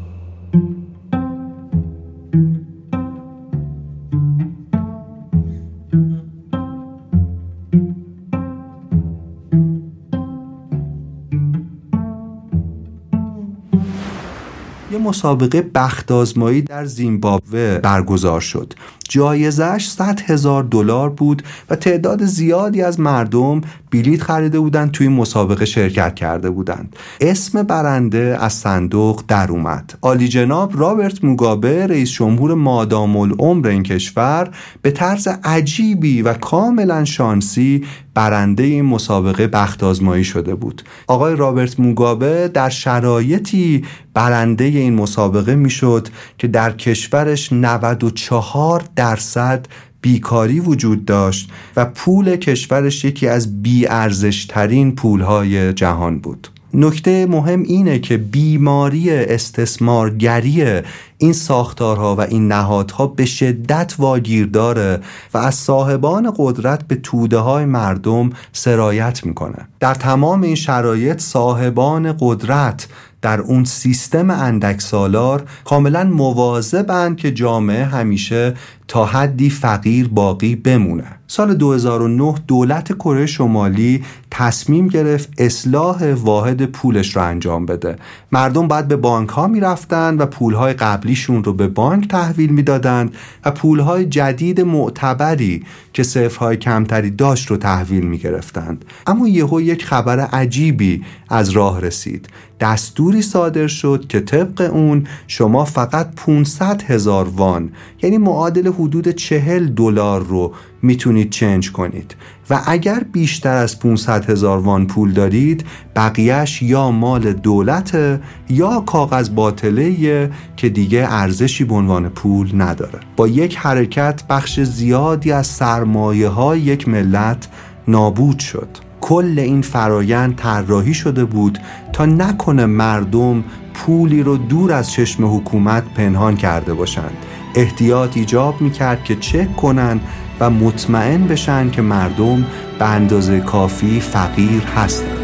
یه 14.91 14.97
مسابقه 14.97 15.61
بخت 15.61 16.11
آزمایی 16.11 16.61
در 16.61 16.85
زیمبابوه 16.85 17.77
برگزار 17.77 18.41
شد. 18.41 18.73
جایزش 19.09 19.87
100 19.87 20.21
هزار 20.21 20.63
دلار 20.63 21.09
بود 21.09 21.43
و 21.69 21.75
تعداد 21.75 22.25
زیادی 22.25 22.81
از 22.81 22.99
مردم 22.99 23.61
بلیت 23.91 24.21
خریده 24.21 24.59
بودند 24.59 24.91
توی 24.91 25.07
مسابقه 25.07 25.65
شرکت 25.65 26.15
کرده 26.15 26.49
بودند. 26.49 26.95
اسم 27.21 27.63
برنده 27.63 28.37
از 28.41 28.53
صندوق 28.53 29.23
در 29.27 29.51
اومد. 29.51 29.97
عالی 30.01 30.27
جناب 30.27 30.79
رابرت 30.79 31.23
موگابه 31.23 31.87
رئیس 31.87 32.11
جمهور 32.11 32.53
مادام 32.53 33.17
العمر 33.17 33.67
این 33.67 33.83
کشور 33.83 34.49
به 34.81 34.91
طرز 34.91 35.27
عجیبی 35.43 36.21
و 36.21 36.33
کاملا 36.33 37.05
شانسی 37.05 37.85
برنده 38.13 38.63
این 38.63 38.85
مسابقه 38.85 39.47
بخت 39.47 39.83
آزمایی 39.83 40.23
شده 40.23 40.55
بود. 40.55 40.81
آقای 41.07 41.35
رابرت 41.35 41.79
موگابه 41.79 42.51
در 42.53 42.69
شرایطی 42.69 43.85
برنده 44.13 44.63
این 44.63 44.95
مسابقه 44.95 45.55
می‌شد 45.55 46.07
که 46.37 46.47
در 46.47 46.71
کشورش 46.71 47.53
94 47.53 48.83
درصد 48.97 49.65
بیکاری 50.01 50.59
وجود 50.59 51.05
داشت 51.05 51.49
و 51.75 51.85
پول 51.85 52.35
کشورش 52.35 53.05
یکی 53.05 53.27
از 53.27 53.61
بیارزشترین 53.61 54.95
پولهای 54.95 55.73
جهان 55.73 56.19
بود. 56.19 56.47
نکته 56.73 57.25
مهم 57.25 57.63
اینه 57.63 57.99
که 57.99 58.17
بیماری 58.17 59.11
استثمارگری 59.11 60.81
این 61.17 61.33
ساختارها 61.33 62.15
و 62.15 62.21
این 62.21 62.47
نهادها 62.47 63.07
به 63.07 63.25
شدت 63.25 63.95
واگیر 63.97 64.45
داره 64.45 64.99
و 65.33 65.37
از 65.37 65.55
صاحبان 65.55 66.33
قدرت 66.37 66.87
به 66.87 66.95
توده 66.95 67.37
های 67.37 67.65
مردم 67.65 68.29
سرایت 68.53 69.25
می‌کنه. 69.25 69.67
در 69.79 69.93
تمام 69.93 70.41
این 70.41 70.55
شرایط 70.55 71.19
صاحبان 71.21 72.15
قدرت 72.19 72.87
در 73.21 73.41
اون 73.41 73.63
سیستم 73.63 74.29
اندک 74.29 74.81
سالار 74.81 75.43
کاملا 75.65 76.03
مواظبند 76.03 77.17
که 77.17 77.31
جامعه 77.31 77.85
همیشه 77.85 78.53
تا 78.87 79.05
حدی 79.05 79.49
فقیر 79.49 80.07
باقی 80.07 80.55
بمونه. 80.55 81.05
سال 81.27 81.53
2009 81.53 82.35
دولت 82.47 82.93
کره 82.93 83.25
شمالی 83.25 84.03
تصمیم 84.31 84.87
گرفت 84.87 85.29
اصلاح 85.37 86.13
واحد 86.13 86.65
پولش 86.65 87.15
رو 87.15 87.21
انجام 87.21 87.65
بده. 87.65 87.95
مردم 88.31 88.67
باید 88.67 88.87
به 88.87 88.95
بانک 88.95 89.29
ها 89.29 89.47
می 89.47 89.59
رفتن 89.59 90.17
و 90.17 90.25
پول 90.25 90.53
های 90.53 90.73
قبلیشون 90.73 91.43
رو 91.43 91.53
به 91.53 91.67
بانک 91.67 92.07
تحویل 92.07 92.49
می‌دادند 92.49 93.15
و 93.45 93.51
پول 93.51 93.79
های 93.79 94.05
جدید 94.05 94.61
معتبری 94.61 95.63
که 95.93 96.03
صفرهای 96.03 96.57
کمتری 96.57 97.11
داشت 97.11 97.47
رو 97.47 97.57
تحویل 97.57 98.05
می 98.05 98.17
گرفتند 98.17 98.85
اما 99.07 99.27
یهو 99.27 99.61
یک 99.61 99.85
خبر 99.85 100.19
عجیبی 100.19 101.03
از 101.29 101.49
راه 101.49 101.81
رسید. 101.81 102.29
دستوری 102.59 103.21
صادر 103.21 103.67
شد 103.67 104.05
که 104.09 104.19
طبق 104.19 104.69
اون 104.73 105.07
شما 105.27 105.65
فقط 105.65 106.15
500 106.15 106.81
هزار 106.81 107.29
وان 107.29 107.69
یعنی 108.01 108.17
معادل 108.17 108.67
حدود 108.67 109.09
40 109.09 109.67
دلار 109.67 110.23
رو 110.23 110.53
می‌تونید 110.81 111.29
چنج 111.29 111.71
کنید. 111.71 112.15
و 112.49 112.61
اگر 112.65 113.03
بیشتر 113.11 113.57
از 113.57 113.79
500 113.79 114.29
هزار 114.29 114.59
وان 114.59 114.87
پول 114.87 115.11
دارید 115.11 115.65
بقیهش 115.95 116.61
یا 116.61 116.91
مال 116.91 117.33
دولت 117.33 118.19
یا 118.49 118.79
کاغذ 118.79 119.29
باطله 119.29 120.31
که 120.57 120.69
دیگه 120.69 121.07
ارزشی 121.09 121.63
به 121.63 121.75
عنوان 121.75 122.09
پول 122.09 122.61
نداره. 122.61 122.99
با 123.15 123.27
یک 123.27 123.57
حرکت 123.57 124.23
بخش 124.29 124.59
زیادی 124.59 125.31
از 125.31 125.47
سرمایه 125.47 126.27
های 126.27 126.61
یک 126.61 126.87
ملت 126.87 127.47
نابود 127.87 128.39
شد. 128.39 128.67
کل 129.01 129.39
این 129.39 129.61
فرایند 129.61 130.35
طراحی 130.35 130.93
شده 130.93 131.25
بود 131.25 131.59
تا 131.93 132.05
نکنه 132.05 132.65
مردم 132.65 133.43
پولی 133.73 134.23
رو 134.23 134.37
دور 134.37 134.71
از 134.73 134.91
چشم 134.91 135.37
حکومت 135.37 135.83
پنهان 135.95 136.35
کرده 136.35 136.73
باشند. 136.73 137.17
احتیاط 137.55 138.17
ایجاب 138.17 138.61
می‌کرد 138.61 139.03
که 139.03 139.15
چک 139.15 139.55
کنن 139.55 139.99
و 140.39 140.49
مطمئن 140.49 141.27
بشن 141.27 141.69
که 141.69 141.81
مردم 141.81 142.45
به 142.79 142.85
اندازه 142.85 143.39
کافی 143.39 143.99
فقیر 143.99 144.63
هستند 144.63 145.16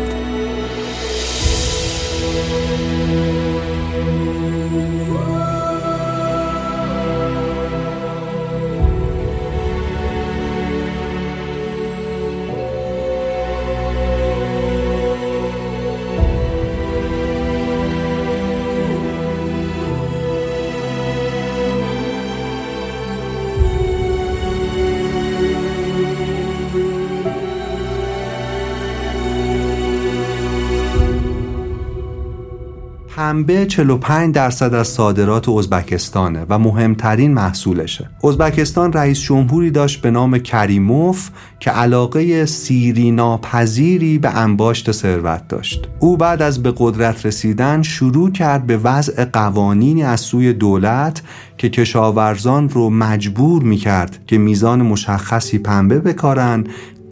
پنبه 33.33 33.65
45 33.65 34.35
درصد 34.35 34.73
از 34.73 34.87
صادرات 34.87 35.49
ازبکستانه 35.49 36.45
و 36.49 36.59
مهمترین 36.59 37.33
محصولشه. 37.33 38.09
ازبکستان 38.23 38.93
رئیس 38.93 39.19
جمهوری 39.19 39.71
داشت 39.71 40.01
به 40.01 40.11
نام 40.11 40.37
کریموف 40.37 41.29
که 41.59 41.71
علاقه 41.71 42.45
سیری 42.45 43.11
ناپذیری 43.11 44.17
به 44.17 44.29
انباشت 44.29 44.91
ثروت 44.91 45.47
داشت. 45.47 45.87
او 45.99 46.17
بعد 46.17 46.41
از 46.41 46.63
به 46.63 46.73
قدرت 46.77 47.25
رسیدن 47.25 47.81
شروع 47.81 48.31
کرد 48.31 48.67
به 48.67 48.77
وضع 48.77 49.25
قوانینی 49.25 50.03
از 50.03 50.19
سوی 50.19 50.53
دولت 50.53 51.21
که 51.57 51.69
کشاورزان 51.69 52.69
رو 52.69 52.89
مجبور 52.89 53.63
می‌کرد 53.63 54.19
که 54.27 54.37
میزان 54.37 54.81
مشخصی 54.81 55.57
پنبه 55.57 55.99
بکارن 55.99 56.63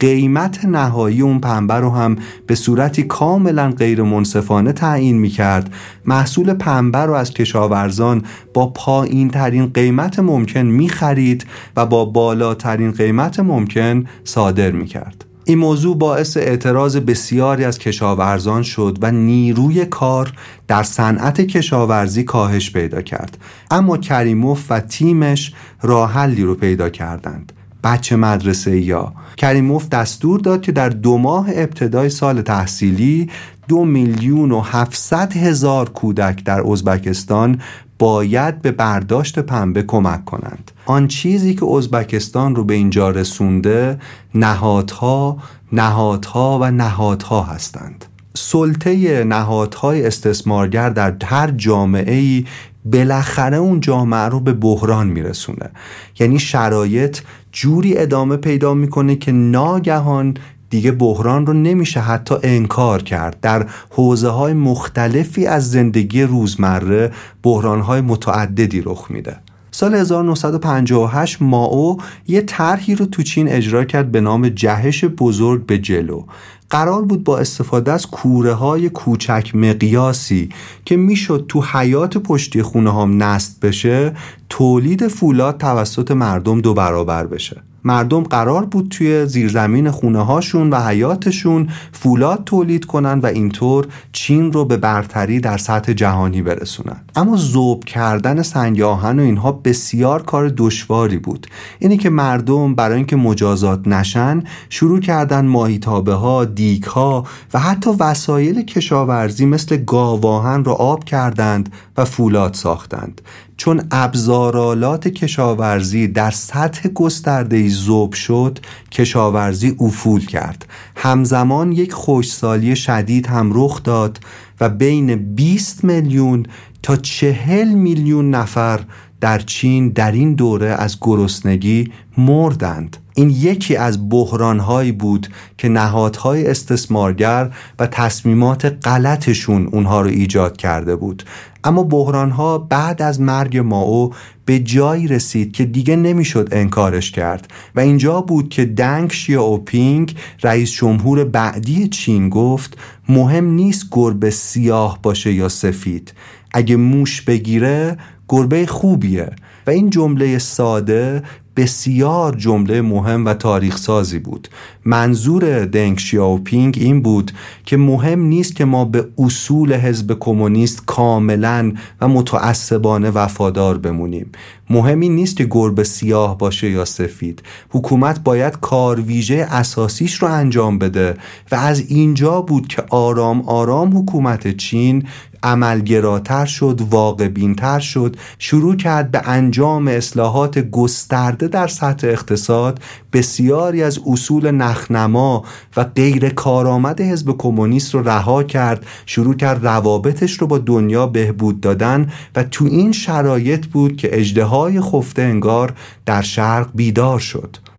قیمت 0.02 0.64
نهایی 0.64 1.22
اون 1.22 1.38
پنبه 1.38 1.74
رو 1.74 1.90
هم 1.90 2.16
به 2.46 2.54
صورتی 2.54 3.02
کاملا 3.02 3.70
غیر 3.70 4.02
منصفانه 4.02 4.72
تعیین 4.72 5.18
می 5.18 5.28
کرد 5.28 5.74
محصول 6.04 6.54
پنبه 6.54 6.98
رو 6.98 7.12
از 7.12 7.30
کشاورزان 7.30 8.22
با 8.54 8.66
پایین 8.66 9.30
ترین 9.30 9.66
قیمت 9.66 10.18
ممکن 10.18 10.60
می 10.60 10.88
خرید 10.88 11.46
و 11.76 11.86
با 11.86 12.04
بالاترین 12.04 12.90
قیمت 12.90 13.40
ممکن 13.40 14.04
صادر 14.24 14.70
می 14.70 14.86
کرد 14.86 15.24
این 15.44 15.58
موضوع 15.58 15.98
باعث 15.98 16.36
اعتراض 16.36 16.96
بسیاری 16.96 17.64
از 17.64 17.78
کشاورزان 17.78 18.62
شد 18.62 18.98
و 19.02 19.10
نیروی 19.10 19.84
کار 19.84 20.32
در 20.68 20.82
صنعت 20.82 21.40
کشاورزی 21.40 22.24
کاهش 22.24 22.72
پیدا 22.72 23.02
کرد. 23.02 23.38
اما 23.70 23.98
کریموف 23.98 24.66
و 24.70 24.80
تیمش 24.80 25.52
راه 25.82 26.12
حلی 26.12 26.42
رو 26.42 26.54
پیدا 26.54 26.88
کردند. 26.88 27.52
بچه 27.84 28.16
مدرسه 28.16 28.80
یا. 28.80 29.12
کریموف 29.36 29.88
دستور 29.88 30.40
داد 30.40 30.62
که 30.62 30.72
در 30.72 30.88
دو 30.88 31.18
ماه 31.18 31.46
ابتدای 31.52 32.08
سال 32.08 32.42
تحصیلی 32.42 33.30
دو 33.68 33.84
میلیون 33.84 34.52
و 34.52 34.60
هفتصد 34.60 35.36
هزار 35.36 35.88
کودک 35.88 36.44
در 36.44 36.70
ازبکستان 36.70 37.60
باید 37.98 38.62
به 38.62 38.70
برداشت 38.70 39.38
پنبه 39.38 39.82
کمک 39.82 40.24
کنند. 40.24 40.70
آن 40.86 41.08
چیزی 41.08 41.54
که 41.54 41.66
ازبکستان 41.66 42.56
رو 42.56 42.64
به 42.64 42.74
اینجا 42.74 43.10
رسونده 43.10 43.98
نهادها 44.34 45.38
نهادها 45.72 46.58
و 46.62 46.70
نهادها 46.70 47.42
هستند. 47.42 48.04
سلطه 48.34 49.24
نهادهای 49.24 50.06
استثمارگر 50.06 50.90
در 50.90 51.14
هر 51.24 51.50
جامعه 51.50 52.14
ای 52.14 52.46
بالاخره 52.84 53.56
اون 53.56 53.80
جامعه 53.80 54.20
رو 54.20 54.40
به 54.40 54.52
بحران 54.52 55.06
میرسونه. 55.06 55.70
یعنی 56.18 56.38
شرایط 56.38 57.18
جوری 57.52 57.98
ادامه 57.98 58.36
پیدا 58.36 58.74
می‌کنه 58.74 59.16
که 59.16 59.32
ناگهان 59.32 60.36
دیگه 60.70 60.92
بحران 60.92 61.46
رو 61.46 61.52
نمیشه 61.52 62.00
حتی 62.00 62.34
انکار 62.42 63.02
کرد. 63.02 63.40
در 63.40 63.66
حوزه 63.90 64.28
های 64.28 64.52
مختلفی 64.52 65.46
از 65.46 65.70
زندگی 65.70 66.22
روزمره 66.22 67.12
بحران 67.42 67.80
های 67.80 68.00
متعددی 68.00 68.80
رخ 68.80 69.06
میده. 69.10 69.36
سال 69.74 69.94
1958 69.94 71.42
ماو 71.42 71.98
یه 72.28 72.40
طرحی 72.40 72.94
رو 72.94 73.06
تو 73.06 73.22
چین 73.22 73.48
اجرا 73.48 73.84
کرد 73.84 74.12
به 74.12 74.20
نام 74.20 74.48
جهش 74.48 75.04
بزرگ 75.04 75.66
به 75.66 75.78
جلو. 75.78 76.24
قرار 76.70 77.02
بود 77.02 77.24
با 77.24 77.38
استفاده 77.38 77.92
از 77.92 78.06
کوره 78.06 78.52
های 78.52 78.88
کوچک 78.88 79.50
مقیاسی 79.54 80.48
که 80.84 80.96
می‌شد 80.96 81.44
تو 81.48 81.64
حیات 81.72 82.18
پشتی 82.18 82.62
خونه 82.62 82.90
ها 82.90 83.06
نست 83.06 83.60
بشه 83.60 84.12
تولید 84.48 85.08
فولاد 85.08 85.58
توسط 85.58 86.10
مردم 86.10 86.60
دو 86.60 86.74
برابر 86.74 87.26
بشه. 87.26 87.62
مردم 87.84 88.22
قرار 88.22 88.64
بود 88.64 88.88
توی 88.88 89.26
زیرزمین 89.26 89.90
خونه 89.90 90.24
هاشون 90.24 90.70
و 90.70 90.80
حیاتشون 90.80 91.68
فولاد 91.92 92.44
تولید 92.44 92.84
کنن 92.84 93.18
و 93.18 93.26
اینطور 93.26 93.86
چین 94.12 94.52
رو 94.52 94.64
به 94.64 94.76
برتری 94.76 95.40
در 95.40 95.58
سطح 95.58 95.92
جهانی 95.92 96.42
برسونن. 96.42 97.00
اما 97.16 97.36
زوب 97.36 97.84
کردن 97.84 98.42
سنگ 98.42 98.80
آهن 98.80 99.20
و 99.20 99.22
اینها 99.22 99.52
بسیار 99.52 100.22
کار 100.22 100.52
دشواری 100.56 101.18
بود. 101.18 101.46
اینی 101.78 101.96
که 101.96 102.10
مردم 102.10 102.74
برای 102.74 102.96
اینکه 102.96 103.16
مجازات 103.16 103.88
نشن 103.88 104.42
شروع 104.68 105.00
کردن 105.00 105.46
ماهیتابه 105.46 106.14
ها 106.14 106.44
دیک 106.44 106.84
ها 106.84 107.24
و 107.54 107.58
حتی 107.58 107.90
وسایل 108.00 108.62
کشاورزی 108.62 109.46
مثل 109.46 109.76
گاواهن 109.76 110.64
را 110.64 110.72
آب 110.72 111.04
کردند 111.04 111.72
و 111.96 112.04
فولاد 112.04 112.54
ساختند. 112.54 113.20
چون 113.56 113.82
ابزارالات 113.90 115.08
کشاورزی 115.08 116.08
در 116.08 116.30
سطح 116.30 116.88
گسترده 116.88 117.68
زوب 117.68 118.12
شد 118.12 118.58
کشاورزی 118.90 119.76
افول 119.80 120.26
کرد. 120.26 120.66
همزمان 120.96 121.72
یک 121.72 121.92
خوشسالی 121.92 122.76
شدید 122.76 123.26
هم 123.26 123.50
رخ 123.54 123.82
داد 123.82 124.20
و 124.60 124.68
بین 124.68 125.34
20 125.34 125.84
میلیون 125.84 126.46
تا 126.82 126.96
40 126.96 127.68
میلیون 127.68 128.30
نفر 128.30 128.80
در 129.20 129.38
چین 129.38 129.88
در 129.88 130.12
این 130.12 130.34
دوره 130.34 130.66
از 130.68 130.98
گرسنگی 131.00 131.92
مردند. 132.18 132.96
این 133.14 133.30
یکی 133.30 133.76
از 133.76 134.08
بحرانهایی 134.08 134.92
بود 134.92 135.28
که 135.58 135.68
نهادهای 135.68 136.46
استثمارگر 136.46 137.50
و 137.78 137.86
تصمیمات 137.86 138.64
غلطشون 138.64 139.66
اونها 139.66 140.00
رو 140.00 140.08
ایجاد 140.08 140.56
کرده 140.56 140.96
بود. 140.96 141.22
اما 141.64 141.82
بحرانها 141.82 142.58
بعد 142.58 143.02
از 143.02 143.20
مرگ 143.20 143.58
ماو 143.58 144.14
به 144.44 144.58
جایی 144.58 145.08
رسید 145.08 145.52
که 145.52 145.64
دیگه 145.64 145.96
نمی‌شد 145.96 146.48
انکارش 146.52 147.10
کرد 147.10 147.52
و 147.74 147.80
اینجا 147.80 148.20
بود 148.20 148.48
که 148.48 148.64
دنگ 148.64 149.12
شیاوپینگ 149.12 150.16
رئیس 150.42 150.72
جمهور 150.72 151.24
بعدی 151.24 151.88
چین 151.88 152.28
گفت 152.28 152.78
مهم 153.08 153.44
نیست 153.44 153.86
گربه 153.90 154.30
سیاه 154.30 154.98
باشه 155.02 155.32
یا 155.32 155.48
سفید. 155.48 156.14
اگه 156.52 156.76
موش 156.76 157.22
بگیره 157.22 157.96
گربه 158.28 158.66
خوبیه. 158.66 159.30
و 159.66 159.70
این 159.70 159.90
جمله 159.90 160.38
ساده 160.38 161.22
بسیار 161.56 162.36
جمله 162.36 162.82
مهم 162.82 163.26
و 163.26 163.34
تاریخ 163.34 163.76
سازی 163.76 164.18
بود. 164.18 164.48
منظور 164.84 165.64
دنگ 165.64 165.98
شیاوپینگ 165.98 166.78
این 166.80 167.02
بود 167.02 167.32
که 167.64 167.76
مهم 167.76 168.20
نیست 168.20 168.56
که 168.56 168.64
ما 168.64 168.84
به 168.84 169.08
اصول 169.18 169.72
حزب 169.72 170.16
کمونیست 170.20 170.86
کاملا 170.86 171.72
و 172.00 172.08
متعصبانه 172.08 173.10
وفادار 173.10 173.78
بمونیم. 173.78 174.32
مهم 174.72 175.00
این 175.00 175.14
نیست 175.14 175.36
که 175.36 175.44
گربه 175.50 175.84
سیاه 175.84 176.38
باشه 176.38 176.70
یا 176.70 176.84
سفید. 176.84 177.42
حکومت 177.70 178.20
باید 178.20 178.60
کار 178.60 179.00
ویژه 179.00 179.46
اساسیش 179.50 180.14
رو 180.14 180.28
انجام 180.28 180.78
بده 180.78 181.14
و 181.52 181.54
از 181.54 181.80
اینجا 181.88 182.40
بود 182.40 182.68
که 182.68 182.82
آرام 182.90 183.42
آرام 183.42 183.98
حکومت 183.98 184.56
چین 184.56 185.04
عملگراتر 185.42 186.46
شد 186.46 186.80
واقع 186.90 187.28
بینتر 187.28 187.78
شد 187.78 188.16
شروع 188.38 188.76
کرد 188.76 189.10
به 189.10 189.22
انجام 189.24 189.88
اصلاحات 189.88 190.58
گسترده 190.58 191.48
در 191.48 191.66
سطح 191.66 192.06
اقتصاد 192.06 192.80
بسیاری 193.12 193.82
از 193.82 194.00
اصول 194.06 194.50
نخنما 194.50 195.44
و 195.76 195.84
غیر 195.84 196.28
کارآمد 196.28 197.00
حزب 197.00 197.36
کمونیست 197.38 197.94
رو 197.94 198.08
رها 198.08 198.42
کرد 198.42 198.86
شروع 199.06 199.34
کرد 199.34 199.66
روابطش 199.66 200.32
رو 200.32 200.46
با 200.46 200.58
دنیا 200.58 201.06
بهبود 201.06 201.60
دادن 201.60 202.12
و 202.36 202.44
تو 202.44 202.64
این 202.64 202.92
شرایط 202.92 203.66
بود 203.66 203.96
که 203.96 204.18
اجدهای 204.20 204.80
خفته 204.80 205.22
انگار 205.22 205.74
در 206.06 206.22
شرق 206.22 206.68
بیدار 206.74 207.18
شد. 207.18 207.71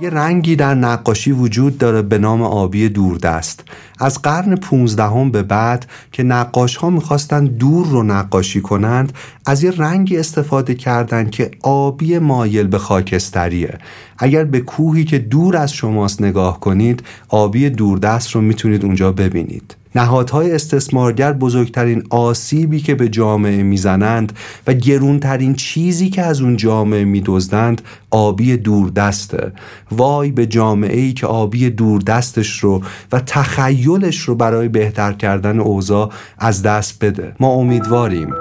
یه 0.00 0.10
رنگی 0.10 0.56
در 0.56 0.74
نقاشی 0.74 1.32
وجود 1.32 1.78
داره 1.78 2.02
به 2.02 2.18
نام 2.18 2.42
آبی 2.42 2.88
دوردست. 2.88 3.64
از 3.98 4.22
قرن 4.22 4.56
15 4.56 5.30
به 5.30 5.42
بعد 5.42 5.86
که 6.12 6.22
نقاش 6.22 6.76
ها 6.76 6.90
می‌خواستن 6.90 7.44
دور 7.44 7.86
رو 7.86 8.02
نقاشی 8.02 8.60
کنند 8.60 9.12
از 9.46 9.62
یه 9.62 9.70
رنگی 9.70 10.16
استفاده 10.16 10.74
کردند 10.74 11.30
که 11.30 11.50
آبی 11.62 12.18
مایل 12.18 12.66
به 12.66 12.78
خاکستریه. 12.78 13.78
اگر 14.18 14.44
به 14.44 14.60
کوهی 14.60 15.04
که 15.04 15.18
دور 15.18 15.56
از 15.56 15.72
شماست 15.72 16.22
نگاه 16.22 16.60
کنید 16.60 17.02
آبی 17.28 17.70
دوردست 17.70 18.30
رو 18.30 18.40
می‌تونید 18.40 18.84
اونجا 18.84 19.12
ببینید. 19.12 19.75
نهادهای 19.96 20.52
استثمارگر 20.52 21.32
بزرگترین 21.32 22.02
آسیبی 22.10 22.80
که 22.80 22.94
به 22.94 23.08
جامعه 23.08 23.62
می‌زنند 23.62 24.32
و 24.66 24.72
گرونترین 24.72 25.54
چیزی 25.54 26.10
که 26.10 26.22
از 26.22 26.40
اون 26.40 26.56
جامعه 26.56 27.04
میدزدند 27.04 27.82
آبی 28.10 28.56
دوردسته. 28.56 29.52
وای 29.90 30.30
به 30.30 30.46
جامعه 30.46 31.00
ای 31.00 31.12
که 31.12 31.26
آبی 31.26 31.70
دوردستش 31.70 32.58
رو 32.58 32.82
و 33.12 33.20
تخیلش 33.20 34.20
رو 34.20 34.34
برای 34.34 34.68
بهتر 34.68 35.12
کردن 35.12 35.60
اوضاع 35.60 36.10
از 36.38 36.62
دست 36.62 37.04
بده. 37.04 37.32
ما 37.40 37.48
امیدواریم. 37.48 38.34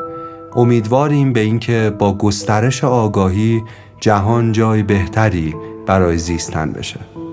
امیدواریم 0.56 1.34
به 1.34 1.40
اینکه 1.40 1.94
با 2.00 2.18
گسترش 2.18 2.84
آگاهی 2.84 3.62
جهان 4.00 4.52
جای 4.52 4.84
بهتری 4.84 5.56
برای 5.88 6.18
زیستن 6.18 6.72
بشه. 6.72 7.25